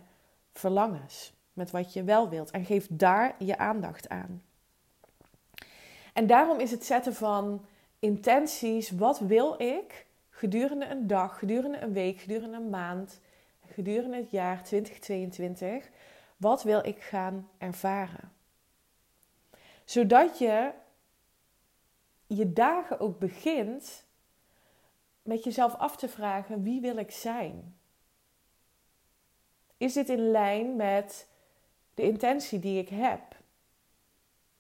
verlangens, 0.54 1.34
met 1.54 1.72
wat 1.72 1.94
je 1.94 2.04
wel 2.04 2.30
wilt. 2.30 2.52
En 2.52 2.66
geef 2.66 2.88
daar 2.90 3.36
je 3.40 3.58
aandacht 3.58 4.10
aan. 4.10 4.42
En 6.18 6.28
daarom 6.28 6.60
is 6.60 6.72
het 6.72 6.86
zetten 6.86 7.14
van 7.14 7.66
intenties, 8.00 8.92
wat 8.92 9.20
wil 9.20 9.62
ik 9.62 10.06
gedurende 10.30 10.86
een 10.86 11.08
dag, 11.08 11.40
gedurende 11.40 11.78
een 11.78 11.94
week, 11.94 12.20
gedurende 12.20 12.58
een 12.58 12.70
maand, 12.70 13.20
gedurende 13.66 14.18
het 14.18 14.32
jaar 14.32 14.64
2022, 14.64 15.90
wat 16.38 16.64
wil 16.64 16.86
ik 16.86 17.02
gaan 17.02 17.50
ervaren? 17.58 18.32
Zodat 19.86 20.38
je 20.38 20.72
je 22.28 22.54
dagen 22.54 23.00
ook 23.00 23.20
begint 23.20 24.06
met 25.22 25.44
jezelf 25.44 25.76
af 25.76 25.98
te 25.98 26.10
vragen: 26.10 26.64
wie 26.64 26.82
wil 26.82 26.98
ik 26.98 27.12
zijn? 27.12 27.78
Is 29.78 29.94
dit 29.94 30.10
in 30.10 30.32
lijn 30.32 30.76
met 30.76 31.28
de 31.94 32.02
intentie 32.02 32.60
die 32.60 32.80
ik 32.80 32.90
heb? 32.90 33.37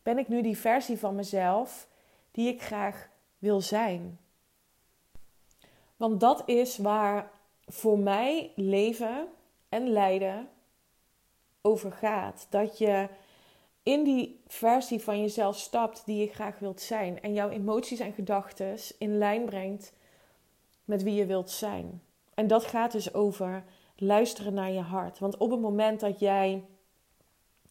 Ben 0.07 0.17
ik 0.17 0.27
nu 0.27 0.41
die 0.41 0.57
versie 0.57 0.99
van 0.99 1.15
mezelf 1.15 1.87
die 2.31 2.47
ik 2.47 2.61
graag 2.61 3.09
wil 3.37 3.61
zijn? 3.61 4.19
Want 5.97 6.19
dat 6.19 6.43
is 6.45 6.77
waar 6.77 7.31
voor 7.65 7.99
mij 7.99 8.51
leven 8.55 9.27
en 9.69 9.89
lijden 9.89 10.49
over 11.61 11.91
gaat. 11.91 12.47
Dat 12.49 12.77
je 12.77 13.09
in 13.83 14.03
die 14.03 14.41
versie 14.47 15.01
van 15.01 15.21
jezelf 15.21 15.57
stapt 15.57 16.05
die 16.05 16.21
je 16.21 16.33
graag 16.33 16.59
wilt 16.59 16.81
zijn. 16.81 17.21
En 17.21 17.33
jouw 17.33 17.49
emoties 17.49 17.99
en 17.99 18.13
gedachten 18.13 18.77
in 18.97 19.17
lijn 19.17 19.45
brengt 19.45 19.93
met 20.85 21.03
wie 21.03 21.15
je 21.15 21.25
wilt 21.25 21.49
zijn. 21.49 22.01
En 22.33 22.47
dat 22.47 22.63
gaat 22.63 22.91
dus 22.91 23.13
over 23.13 23.63
luisteren 23.95 24.53
naar 24.53 24.71
je 24.71 24.81
hart. 24.81 25.19
Want 25.19 25.37
op 25.37 25.51
het 25.51 25.59
moment 25.59 25.99
dat 25.99 26.19
jij 26.19 26.63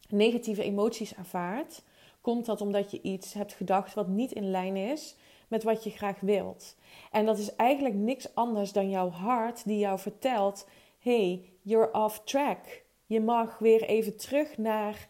negatieve 0.09 0.63
emoties 0.63 1.15
ervaart, 1.15 1.85
komt 2.27 2.45
dat 2.45 2.61
omdat 2.61 2.91
je 2.91 3.01
iets 3.01 3.33
hebt 3.33 3.53
gedacht 3.53 3.93
wat 3.93 4.07
niet 4.07 4.31
in 4.31 4.51
lijn 4.51 4.75
is 4.75 5.15
met 5.47 5.63
wat 5.63 5.83
je 5.83 5.89
graag 5.89 6.19
wilt. 6.19 6.75
En 7.11 7.25
dat 7.25 7.37
is 7.37 7.55
eigenlijk 7.55 7.95
niks 7.95 8.35
anders 8.35 8.71
dan 8.71 8.89
jouw 8.89 9.09
hart 9.09 9.65
die 9.65 9.77
jou 9.77 9.99
vertelt: 9.99 10.67
hey, 10.99 11.49
you're 11.61 11.91
off 11.91 12.21
track. 12.23 12.83
Je 13.05 13.21
mag 13.21 13.57
weer 13.57 13.83
even 13.83 14.17
terug 14.17 14.57
naar 14.57 15.07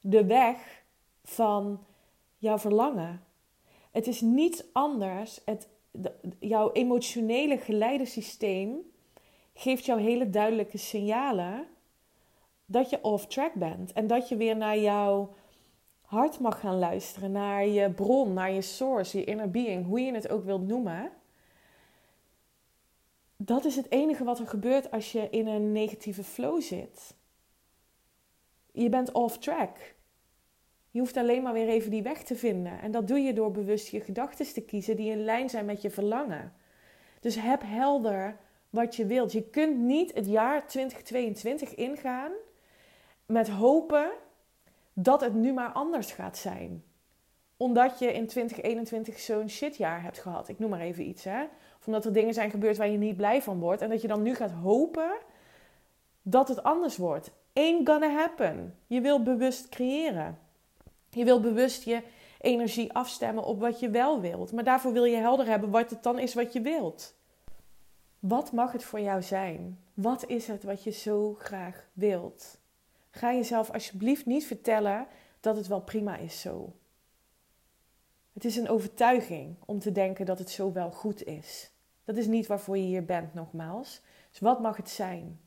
de 0.00 0.24
weg 0.24 0.82
van 1.24 1.84
jouw 2.36 2.58
verlangen. 2.58 3.24
Het 3.90 4.06
is 4.06 4.20
niets 4.20 4.64
anders. 4.72 5.40
Het, 5.44 5.68
jouw 6.38 6.72
emotionele 6.72 7.58
geleidesysteem 7.58 8.76
geeft 9.54 9.84
jou 9.84 10.00
hele 10.00 10.30
duidelijke 10.30 10.78
signalen 10.78 11.66
dat 12.66 12.90
je 12.90 13.02
off 13.02 13.26
track 13.26 13.54
bent. 13.54 13.92
En 13.92 14.06
dat 14.06 14.28
je 14.28 14.36
weer 14.36 14.56
naar 14.56 14.78
jouw 14.78 15.34
hart 16.14 16.40
mag 16.40 16.60
gaan 16.60 16.78
luisteren, 16.78 17.32
naar 17.32 17.66
je 17.66 17.90
bron, 17.90 18.32
naar 18.32 18.52
je 18.52 18.62
source, 18.62 19.18
je 19.18 19.24
inner 19.24 19.50
being, 19.50 19.86
hoe 19.86 20.00
je 20.00 20.12
het 20.12 20.28
ook 20.28 20.44
wilt 20.44 20.66
noemen. 20.66 21.12
Dat 23.36 23.64
is 23.64 23.76
het 23.76 23.90
enige 23.90 24.24
wat 24.24 24.38
er 24.38 24.46
gebeurt 24.46 24.90
als 24.90 25.12
je 25.12 25.30
in 25.30 25.46
een 25.46 25.72
negatieve 25.72 26.24
flow 26.24 26.62
zit. 26.62 27.14
Je 28.72 28.88
bent 28.88 29.12
off 29.12 29.38
track. 29.38 29.94
Je 30.90 30.98
hoeft 30.98 31.16
alleen 31.16 31.42
maar 31.42 31.52
weer 31.52 31.68
even 31.68 31.90
die 31.90 32.02
weg 32.02 32.22
te 32.22 32.36
vinden. 32.36 32.80
En 32.80 32.90
dat 32.90 33.08
doe 33.08 33.18
je 33.18 33.32
door 33.32 33.50
bewust 33.50 33.88
je 33.88 34.00
gedachten 34.00 34.52
te 34.52 34.60
kiezen 34.60 34.96
die 34.96 35.10
in 35.10 35.24
lijn 35.24 35.50
zijn 35.50 35.64
met 35.64 35.82
je 35.82 35.90
verlangen. 35.90 36.52
Dus 37.20 37.34
heb 37.34 37.62
helder 37.64 38.36
wat 38.70 38.96
je 38.96 39.06
wilt. 39.06 39.32
Je 39.32 39.42
kunt 39.42 39.78
niet 39.78 40.14
het 40.14 40.26
jaar 40.26 40.66
2022 40.66 41.74
ingaan 41.74 42.32
met 43.26 43.48
hopen 43.48 44.10
dat 44.94 45.20
het 45.20 45.34
nu 45.34 45.52
maar 45.52 45.72
anders 45.72 46.12
gaat 46.12 46.36
zijn. 46.36 46.84
Omdat 47.56 47.98
je 47.98 48.12
in 48.12 48.26
2021 48.26 49.18
zo'n 49.18 49.48
shitjaar 49.48 50.02
hebt 50.02 50.18
gehad. 50.18 50.48
Ik 50.48 50.58
noem 50.58 50.70
maar 50.70 50.80
even 50.80 51.08
iets, 51.08 51.24
hè. 51.24 51.42
Of 51.78 51.86
omdat 51.86 52.04
er 52.04 52.12
dingen 52.12 52.34
zijn 52.34 52.50
gebeurd 52.50 52.76
waar 52.76 52.88
je 52.88 52.98
niet 52.98 53.16
blij 53.16 53.42
van 53.42 53.58
wordt. 53.58 53.82
En 53.82 53.90
dat 53.90 54.02
je 54.02 54.08
dan 54.08 54.22
nu 54.22 54.34
gaat 54.34 54.50
hopen 54.50 55.12
dat 56.22 56.48
het 56.48 56.62
anders 56.62 56.96
wordt. 56.96 57.30
Ain't 57.52 57.88
gonna 57.88 58.10
happen. 58.10 58.78
Je 58.86 59.00
wil 59.00 59.22
bewust 59.22 59.68
creëren. 59.68 60.38
Je 61.10 61.24
wil 61.24 61.40
bewust 61.40 61.82
je 61.82 62.02
energie 62.40 62.92
afstemmen 62.92 63.44
op 63.44 63.60
wat 63.60 63.80
je 63.80 63.90
wel 63.90 64.20
wilt. 64.20 64.52
Maar 64.52 64.64
daarvoor 64.64 64.92
wil 64.92 65.04
je 65.04 65.16
helder 65.16 65.46
hebben 65.46 65.70
wat 65.70 65.90
het 65.90 66.02
dan 66.02 66.18
is 66.18 66.34
wat 66.34 66.52
je 66.52 66.60
wilt. 66.60 67.14
Wat 68.18 68.52
mag 68.52 68.72
het 68.72 68.84
voor 68.84 69.00
jou 69.00 69.22
zijn? 69.22 69.78
Wat 69.94 70.26
is 70.26 70.46
het 70.46 70.62
wat 70.62 70.84
je 70.84 70.90
zo 70.90 71.34
graag 71.38 71.88
wilt? 71.92 72.58
Ga 73.14 73.32
jezelf 73.32 73.70
alsjeblieft 73.70 74.26
niet 74.26 74.46
vertellen 74.46 75.06
dat 75.40 75.56
het 75.56 75.66
wel 75.66 75.80
prima 75.80 76.16
is 76.16 76.40
zo. 76.40 76.72
Het 78.32 78.44
is 78.44 78.56
een 78.56 78.68
overtuiging 78.68 79.56
om 79.64 79.78
te 79.78 79.92
denken 79.92 80.26
dat 80.26 80.38
het 80.38 80.50
zo 80.50 80.72
wel 80.72 80.90
goed 80.90 81.24
is. 81.24 81.70
Dat 82.04 82.16
is 82.16 82.26
niet 82.26 82.46
waarvoor 82.46 82.76
je 82.76 82.82
hier 82.82 83.04
bent, 83.04 83.34
nogmaals. 83.34 84.00
Dus 84.30 84.38
wat 84.38 84.60
mag 84.60 84.76
het 84.76 84.90
zijn? 84.90 85.40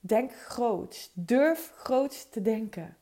Denk 0.00 0.32
groot. 0.32 1.10
Durf 1.14 1.72
groot 1.76 2.32
te 2.32 2.42
denken. 2.42 2.96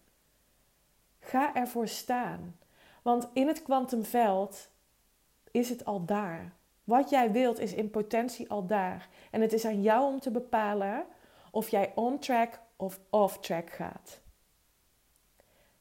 Ga 1.21 1.55
ervoor 1.55 1.88
staan. 1.88 2.59
Want 3.03 3.29
in 3.33 3.47
het 3.47 3.62
kwantumveld 3.62 4.68
is 5.51 5.68
het 5.68 5.85
al 5.85 6.05
daar. 6.05 6.53
Wat 6.85 7.11
jij 7.11 7.33
wilt 7.33 7.59
is 7.59 7.73
in 7.73 7.90
potentie 7.90 8.51
al 8.51 8.66
daar. 8.66 9.09
En 9.31 9.40
het 9.40 9.53
is 9.53 9.64
aan 9.64 9.83
jou 9.83 10.12
om 10.12 10.21
te 10.21 10.31
bepalen 10.31 11.07
of 11.51 11.68
jij 11.68 11.92
on 11.94 12.18
track 12.18 12.66
of 12.78 13.00
off 13.10 13.38
track 13.38 13.70
gaat. 13.70 14.20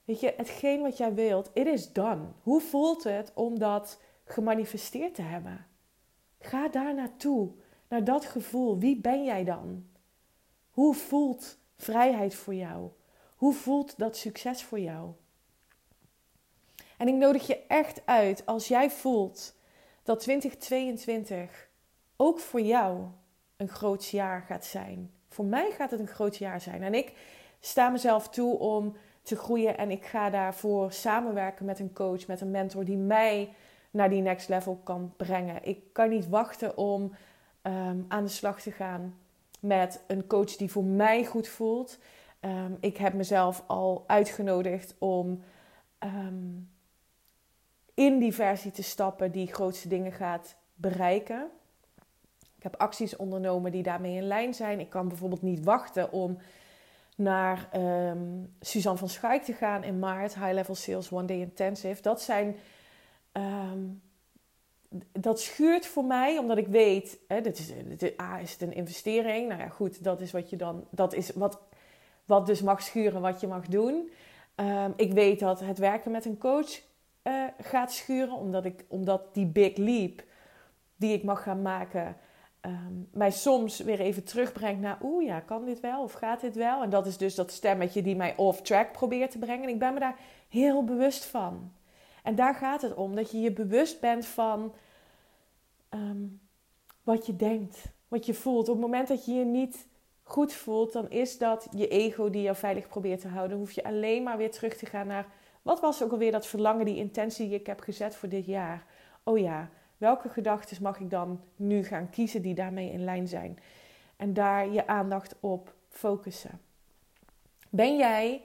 Weet 0.03 0.19
je, 0.19 0.33
hetgeen 0.37 0.81
wat 0.81 0.97
jij 0.97 1.13
wilt, 1.13 1.49
it 1.53 1.67
is 1.67 1.91
done. 1.93 2.25
Hoe 2.43 2.61
voelt 2.61 3.03
het 3.03 3.31
om 3.33 3.59
dat 3.59 4.01
gemanifesteerd 4.25 5.15
te 5.15 5.21
hebben? 5.21 5.67
Ga 6.39 6.67
daar 6.67 6.93
naartoe, 6.93 7.51
naar 7.87 8.03
dat 8.03 8.25
gevoel. 8.25 8.79
Wie 8.79 9.01
ben 9.01 9.23
jij 9.25 9.43
dan? 9.43 9.87
Hoe 10.69 10.93
voelt 10.93 11.57
vrijheid 11.75 12.35
voor 12.35 12.53
jou? 12.53 12.89
Hoe 13.35 13.53
voelt 13.53 13.97
dat 13.97 14.17
succes 14.17 14.63
voor 14.63 14.79
jou? 14.79 15.11
En 16.97 17.07
ik 17.07 17.15
nodig 17.15 17.47
je 17.47 17.65
echt 17.67 18.01
uit 18.05 18.45
als 18.45 18.67
jij 18.67 18.91
voelt 18.91 19.55
dat 20.03 20.19
2022 20.19 21.69
ook 22.15 22.39
voor 22.39 22.61
jou 22.61 23.05
een 23.57 23.69
groot 23.69 24.05
jaar 24.05 24.41
gaat 24.41 24.65
zijn. 24.65 25.11
Voor 25.37 25.45
mij 25.45 25.71
gaat 25.71 25.91
het 25.91 25.99
een 25.99 26.07
groot 26.07 26.37
jaar 26.37 26.61
zijn. 26.61 26.83
En 26.83 26.93
ik 26.93 27.13
sta 27.59 27.89
mezelf 27.89 28.29
toe 28.29 28.59
om 28.59 28.95
te 29.21 29.35
groeien 29.35 29.77
en 29.77 29.91
ik 29.91 30.05
ga 30.05 30.29
daarvoor 30.29 30.91
samenwerken 30.91 31.65
met 31.65 31.79
een 31.79 31.93
coach, 31.93 32.27
met 32.27 32.41
een 32.41 32.51
mentor 32.51 32.85
die 32.85 32.97
mij 32.97 33.53
naar 33.91 34.09
die 34.09 34.21
next 34.21 34.49
level 34.49 34.79
kan 34.83 35.13
brengen. 35.17 35.63
Ik 35.63 35.79
kan 35.91 36.09
niet 36.09 36.29
wachten 36.29 36.77
om 36.77 37.13
ehm, 37.61 37.97
aan 38.07 38.23
de 38.23 38.29
slag 38.29 38.61
te 38.61 38.71
gaan 38.71 39.17
met 39.59 40.03
een 40.07 40.27
coach 40.27 40.55
die 40.55 40.71
voor 40.71 40.83
mij 40.83 41.25
goed 41.25 41.47
voelt. 41.47 41.97
Ehm, 42.39 42.71
ik 42.79 42.97
heb 42.97 43.13
mezelf 43.13 43.63
al 43.67 44.03
uitgenodigd 44.07 44.95
om 44.99 45.43
ehm, 45.97 46.53
in 47.93 48.19
die 48.19 48.33
versie 48.33 48.71
te 48.71 48.83
stappen 48.83 49.31
die 49.31 49.53
grootste 49.53 49.87
dingen 49.87 50.11
gaat 50.11 50.55
bereiken. 50.73 51.49
Ik 52.57 52.63
heb 52.63 52.75
acties 52.75 53.15
ondernomen 53.15 53.71
die 53.71 53.83
daarmee 53.83 54.15
in 54.15 54.27
lijn 54.27 54.53
zijn. 54.53 54.79
Ik 54.79 54.89
kan 54.89 55.07
bijvoorbeeld 55.07 55.41
niet 55.41 55.63
wachten 55.63 56.11
om 56.11 56.37
naar 57.15 57.69
um, 57.75 58.55
Suzanne 58.59 58.99
van 58.99 59.09
Schaik 59.09 59.43
te 59.43 59.53
gaan 59.53 59.83
in 59.83 59.99
maart. 59.99 60.35
High 60.35 60.53
Level 60.53 60.75
Sales 60.75 61.11
One 61.11 61.25
Day 61.25 61.39
Intensive. 61.39 62.01
Dat 62.01 62.21
zijn 62.21 62.55
um, 63.33 64.01
dat 65.11 65.41
schuurt 65.41 65.85
voor 65.85 66.05
mij, 66.05 66.37
omdat 66.37 66.57
ik 66.57 66.67
weet, 66.67 67.19
hè, 67.27 67.37
is, 67.37 67.71
is 68.41 68.51
het 68.51 68.61
een 68.61 68.73
investering? 68.73 69.47
Nou 69.47 69.61
ja, 69.61 69.69
goed, 69.69 70.03
dat 70.03 70.21
is 70.21 70.31
wat 70.31 70.49
je 70.49 70.55
dan, 70.55 70.87
dat 70.89 71.13
is 71.13 71.33
wat, 71.33 71.59
wat 72.25 72.45
dus 72.45 72.61
mag 72.61 72.81
schuren, 72.81 73.21
wat 73.21 73.41
je 73.41 73.47
mag 73.47 73.67
doen. 73.67 74.11
Ehm, 74.55 74.91
ik 74.95 75.13
weet 75.13 75.39
dat 75.39 75.59
het 75.59 75.77
werken 75.77 76.11
met 76.11 76.25
een 76.25 76.37
coach 76.37 76.81
uh, 77.23 77.43
gaat 77.61 77.93
schuren, 77.93 78.35
omdat, 78.35 78.65
ik, 78.65 78.85
omdat 78.87 79.33
die 79.33 79.45
big 79.45 79.77
leap 79.77 80.23
die 80.95 81.13
ik 81.13 81.23
mag 81.23 81.43
gaan 81.43 81.61
maken, 81.61 82.17
um, 82.67 83.07
mij 83.11 83.31
soms 83.31 83.79
weer 83.79 83.99
even 83.99 84.23
terugbrengt 84.23 84.81
naar, 84.81 84.97
oeh 85.03 85.25
ja, 85.25 85.39
kan 85.39 85.65
dit 85.65 85.79
wel 85.79 86.03
of 86.03 86.13
gaat 86.13 86.41
dit 86.41 86.55
wel? 86.55 86.83
En 86.83 86.89
dat 86.89 87.05
is 87.05 87.17
dus 87.17 87.35
dat 87.35 87.51
stemmetje 87.51 88.01
die 88.01 88.15
mij 88.15 88.33
off 88.37 88.61
track 88.61 88.91
probeert 88.91 89.31
te 89.31 89.37
brengen. 89.37 89.63
En 89.63 89.69
ik 89.69 89.79
ben 89.79 89.93
me 89.93 89.99
daar 89.99 90.19
heel 90.49 90.83
bewust 90.83 91.25
van. 91.25 91.71
En 92.23 92.35
daar 92.35 92.55
gaat 92.55 92.81
het 92.81 92.93
om, 92.93 93.15
dat 93.15 93.31
je 93.31 93.39
je 93.39 93.51
bewust 93.51 93.99
bent 93.99 94.25
van 94.25 94.73
ehm, 95.89 96.25
wat 97.03 97.25
je 97.25 97.35
denkt, 97.35 97.83
wat 98.07 98.25
je 98.25 98.33
voelt. 98.33 98.69
Op 98.69 98.75
het 98.75 98.83
moment 98.83 99.07
dat 99.07 99.25
je 99.25 99.33
je 99.33 99.45
niet 99.45 99.87
goed 100.23 100.53
voelt, 100.53 100.93
dan 100.93 101.09
is 101.09 101.37
dat 101.37 101.67
je 101.71 101.87
ego 101.87 102.29
die 102.29 102.41
jou 102.41 102.55
veilig 102.55 102.87
probeert 102.87 103.21
te 103.21 103.27
houden. 103.27 103.49
Dan 103.49 103.59
hoef 103.59 103.71
je 103.71 103.83
alleen 103.83 104.23
maar 104.23 104.37
weer 104.37 104.51
terug 104.51 104.77
te 104.77 104.85
gaan 104.85 105.07
naar 105.07 105.27
wat 105.61 105.79
was 105.79 106.03
ook 106.03 106.11
alweer 106.11 106.31
dat 106.31 106.47
verlangen, 106.47 106.85
die 106.85 106.95
intentie 106.95 107.47
die 107.47 107.59
ik 107.59 107.67
heb 107.67 107.79
gezet 107.79 108.15
voor 108.15 108.29
dit 108.29 108.45
jaar. 108.45 108.85
Oh 109.23 109.37
ja, 109.37 109.69
welke 109.97 110.29
gedachten 110.29 110.83
mag 110.83 110.99
ik 110.99 111.09
dan 111.09 111.41
nu 111.55 111.83
gaan 111.83 112.09
kiezen 112.09 112.41
die 112.41 112.53
daarmee 112.53 112.91
in 112.91 113.03
lijn 113.03 113.27
zijn? 113.27 113.59
En 114.15 114.33
daar 114.33 114.69
je 114.69 114.87
aandacht 114.87 115.35
op 115.39 115.73
focussen. 115.89 116.59
Ben 117.69 117.97
jij 117.97 118.41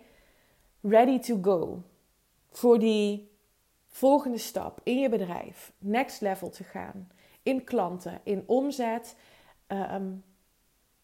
ready 0.80 1.18
to 1.18 1.38
go 1.42 1.82
voor 2.50 2.78
die 2.78 3.30
volgende 3.88 4.38
stap 4.38 4.80
in 4.82 4.98
je 4.98 5.08
bedrijf, 5.08 5.72
next 5.78 6.20
level 6.20 6.50
te 6.50 6.64
gaan, 6.64 7.10
in 7.42 7.64
klanten, 7.64 8.20
in 8.22 8.42
omzet, 8.46 9.16
um, 9.68 10.24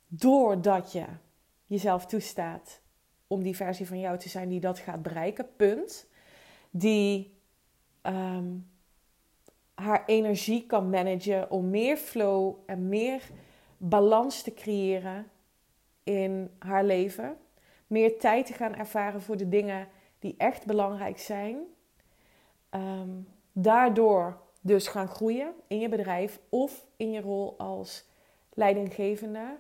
doordat 0.06 0.92
je 0.92 1.04
jezelf 1.66 2.06
toestaat 2.06 2.80
om 3.26 3.42
die 3.42 3.56
versie 3.56 3.87
van 3.87 3.98
jou 3.98 4.18
te 4.18 4.28
zijn 4.28 4.48
die 4.48 4.61
dat 4.61 4.78
gaat 4.78 5.02
bereiken, 5.02 5.48
punt. 5.56 6.06
Die 6.70 7.37
ehm, 8.02 8.46
haar 9.81 10.03
energie 10.07 10.67
kan 10.67 10.91
managen 10.91 11.51
om 11.51 11.71
meer 11.71 11.97
flow 11.97 12.55
en 12.67 12.88
meer 12.88 13.23
balans 13.77 14.43
te 14.43 14.55
creëren 14.55 15.31
in 16.03 16.51
haar 16.59 16.85
leven. 16.85 17.37
Meer 17.87 18.19
tijd 18.19 18.47
te 18.47 18.53
gaan 18.53 18.75
ervaren 18.75 19.23
voor 19.23 19.37
de 19.37 19.49
dingen 19.49 19.88
die 20.19 20.35
echt 20.38 20.67
belangrijk 20.67 21.19
zijn. 21.19 21.59
Ehm, 22.71 23.11
daardoor 23.53 24.41
dus 24.61 24.88
gaan 24.88 25.09
groeien 25.09 25.53
in 25.67 25.79
je 25.79 25.88
bedrijf 25.88 26.41
of 26.49 26.87
in 26.97 27.11
je 27.11 27.21
rol 27.21 27.59
als 27.59 28.09
leidinggevende. 28.55 29.57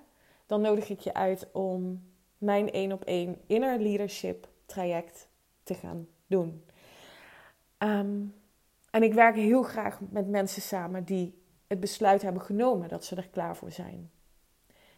Dan 0.46 0.60
nodig 0.60 0.88
ik 0.88 1.00
je 1.00 1.14
uit 1.14 1.48
om 1.52 2.02
mijn 2.38 2.70
één 2.70 2.92
op 2.92 3.04
één 3.04 3.40
inner 3.46 3.80
leadership 3.80 4.48
traject 4.66 5.28
te 5.62 5.74
gaan 5.74 6.08
doen. 6.26 6.64
Ehm, 7.78 8.24
en 8.90 9.02
ik 9.02 9.14
werk 9.14 9.34
heel 9.34 9.62
graag 9.62 9.98
met 10.10 10.28
mensen 10.28 10.62
samen 10.62 11.04
die 11.04 11.42
het 11.66 11.80
besluit 11.80 12.22
hebben 12.22 12.42
genomen 12.42 12.88
dat 12.88 13.04
ze 13.04 13.16
er 13.16 13.28
klaar 13.28 13.56
voor 13.56 13.72
zijn. 13.72 14.10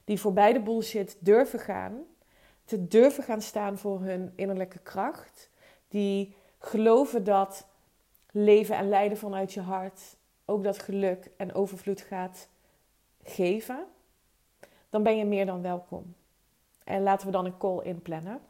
Die 0.05 0.21
voorbij 0.21 0.53
de 0.53 0.61
bullshit 0.61 1.17
durven 1.21 1.59
gaan, 1.59 2.03
te 2.65 2.87
durven 2.87 3.23
gaan 3.23 3.43
staan 3.43 3.79
voor 3.79 4.01
hun 4.01 4.33
innerlijke 4.37 4.79
kracht. 4.79 5.51
Die 5.89 6.35
geloven 6.59 7.25
dat 7.25 7.67
leven 8.31 8.77
en 8.77 8.89
lijden 8.89 9.19
vanuit 9.19 9.53
je 9.53 9.61
hart 9.61 10.17
ook 10.45 10.65
dat 10.65 10.79
geluk 10.79 11.31
en 11.37 11.55
overvloed 11.55 12.01
gaat 12.01 12.49
geven. 13.23 13.87
Dan 14.91 15.03
ben 15.03 15.17
je 15.17 15.25
meer 15.25 15.47
dan 15.47 15.63
welkom. 15.63 16.15
En 16.85 17.03
laten 17.03 17.27
we 17.27 17.33
dan 17.33 17.45
een 17.45 17.59
call 17.59 17.83
inplannen. 17.83 18.41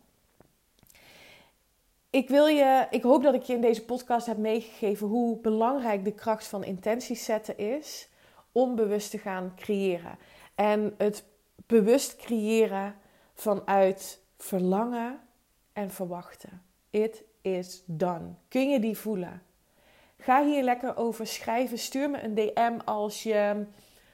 Ik, 2.10 2.28
wil 2.28 2.46
je, 2.46 2.86
ik 2.90 3.02
hoop 3.02 3.22
dat 3.22 3.34
ik 3.34 3.42
je 3.42 3.52
in 3.52 3.60
deze 3.60 3.84
podcast 3.84 4.26
heb 4.26 4.36
meegegeven 4.36 5.06
hoe 5.06 5.38
belangrijk 5.38 6.04
de 6.04 6.12
kracht 6.12 6.46
van 6.46 6.64
intenties 6.64 7.24
zetten 7.24 7.58
is 7.58 8.08
om 8.52 8.74
bewust 8.74 9.10
te 9.10 9.18
gaan 9.18 9.52
creëren. 9.56 10.18
En 10.54 10.94
het 10.98 11.24
bewust 11.66 12.16
creëren 12.16 12.94
vanuit 13.34 14.22
verlangen 14.38 15.20
en 15.72 15.90
verwachten. 15.90 16.62
It 16.90 17.22
is 17.40 17.82
done. 17.86 18.34
Kun 18.48 18.70
je 18.70 18.80
die 18.80 18.98
voelen? 18.98 19.42
Ga 20.18 20.44
hier 20.44 20.62
lekker 20.62 20.96
over 20.96 21.26
schrijven. 21.26 21.78
Stuur 21.78 22.10
me 22.10 22.22
een 22.22 22.34
DM 22.34 22.78
als 22.84 23.22
je 23.22 23.66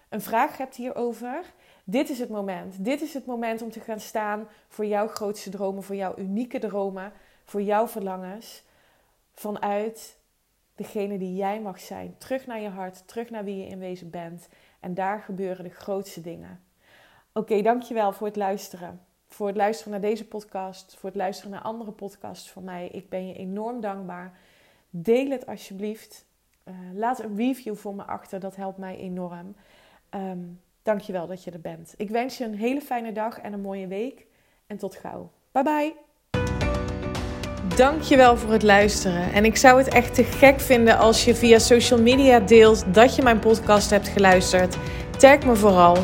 een 0.08 0.20
vraag 0.20 0.56
hebt 0.56 0.76
hierover. 0.76 1.54
Dit 1.84 2.10
is 2.10 2.18
het 2.18 2.28
moment. 2.28 2.84
Dit 2.84 3.00
is 3.02 3.14
het 3.14 3.26
moment 3.26 3.62
om 3.62 3.70
te 3.70 3.80
gaan 3.80 4.00
staan 4.00 4.48
voor 4.68 4.86
jouw 4.86 5.08
grootste 5.08 5.50
dromen, 5.50 5.82
voor 5.82 5.94
jouw 5.94 6.14
unieke 6.18 6.58
dromen, 6.58 7.12
voor 7.46 7.62
jouw 7.62 7.88
verlangens. 7.88 8.62
Vanuit 9.32 10.18
degene 10.74 11.18
die 11.18 11.34
jij 11.34 11.60
mag 11.60 11.80
zijn. 11.80 12.14
Terug 12.18 12.46
naar 12.46 12.60
je 12.60 12.68
hart, 12.68 13.08
terug 13.08 13.30
naar 13.30 13.44
wie 13.44 13.56
je 13.56 13.66
in 13.66 13.78
wezen 13.78 14.10
bent. 14.10 14.48
En 14.80 14.94
daar 14.94 15.20
gebeuren 15.20 15.64
de 15.64 15.70
grootste 15.70 16.20
dingen. 16.20 16.60
Oké, 17.32 17.62
dankjewel 17.62 18.12
voor 18.12 18.26
het 18.26 18.36
luisteren. 18.36 19.00
Voor 19.28 19.46
het 19.46 19.56
luisteren 19.56 19.92
naar 19.92 20.00
deze 20.10 20.26
podcast, 20.26 20.96
voor 20.98 21.08
het 21.08 21.18
luisteren 21.18 21.50
naar 21.50 21.62
andere 21.62 21.90
podcasts 21.90 22.50
van 22.50 22.64
mij. 22.64 22.88
Ik 22.88 23.08
ben 23.08 23.26
je 23.26 23.34
enorm 23.34 23.80
dankbaar. 23.80 24.38
Deel 24.90 25.30
het 25.30 25.46
alsjeblieft. 25.46 26.24
Uh, 26.64 26.74
laat 26.94 27.22
een 27.22 27.36
review 27.36 27.74
voor 27.74 27.94
me 27.94 28.02
achter, 28.02 28.40
dat 28.40 28.56
helpt 28.56 28.78
mij 28.78 28.96
enorm. 28.96 29.56
Um, 30.10 30.60
Dankjewel 30.86 31.26
dat 31.26 31.44
je 31.44 31.50
er 31.50 31.60
bent. 31.60 31.94
Ik 31.96 32.10
wens 32.10 32.38
je 32.38 32.44
een 32.44 32.54
hele 32.54 32.80
fijne 32.80 33.12
dag 33.12 33.38
en 33.38 33.52
een 33.52 33.60
mooie 33.60 33.86
week. 33.86 34.26
En 34.66 34.76
tot 34.76 34.94
gauw. 34.94 35.30
Bye 35.52 35.62
bye. 35.62 36.05
Dankjewel 37.76 38.36
voor 38.36 38.52
het 38.52 38.62
luisteren. 38.62 39.32
En 39.32 39.44
ik 39.44 39.56
zou 39.56 39.78
het 39.78 39.88
echt 39.88 40.14
te 40.14 40.24
gek 40.24 40.60
vinden 40.60 40.98
als 40.98 41.24
je 41.24 41.34
via 41.34 41.58
social 41.58 42.00
media 42.00 42.40
deelt 42.40 42.84
dat 42.94 43.16
je 43.16 43.22
mijn 43.22 43.38
podcast 43.38 43.90
hebt 43.90 44.08
geluisterd. 44.08 44.76
Tag 45.18 45.44
me 45.44 45.56
vooral. 45.56 45.96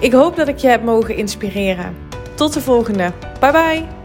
Ik 0.00 0.12
hoop 0.12 0.36
dat 0.36 0.48
ik 0.48 0.58
je 0.58 0.68
heb 0.68 0.82
mogen 0.82 1.16
inspireren. 1.16 1.96
Tot 2.34 2.52
de 2.52 2.60
volgende. 2.60 3.12
Bye 3.40 3.52
bye. 3.52 3.95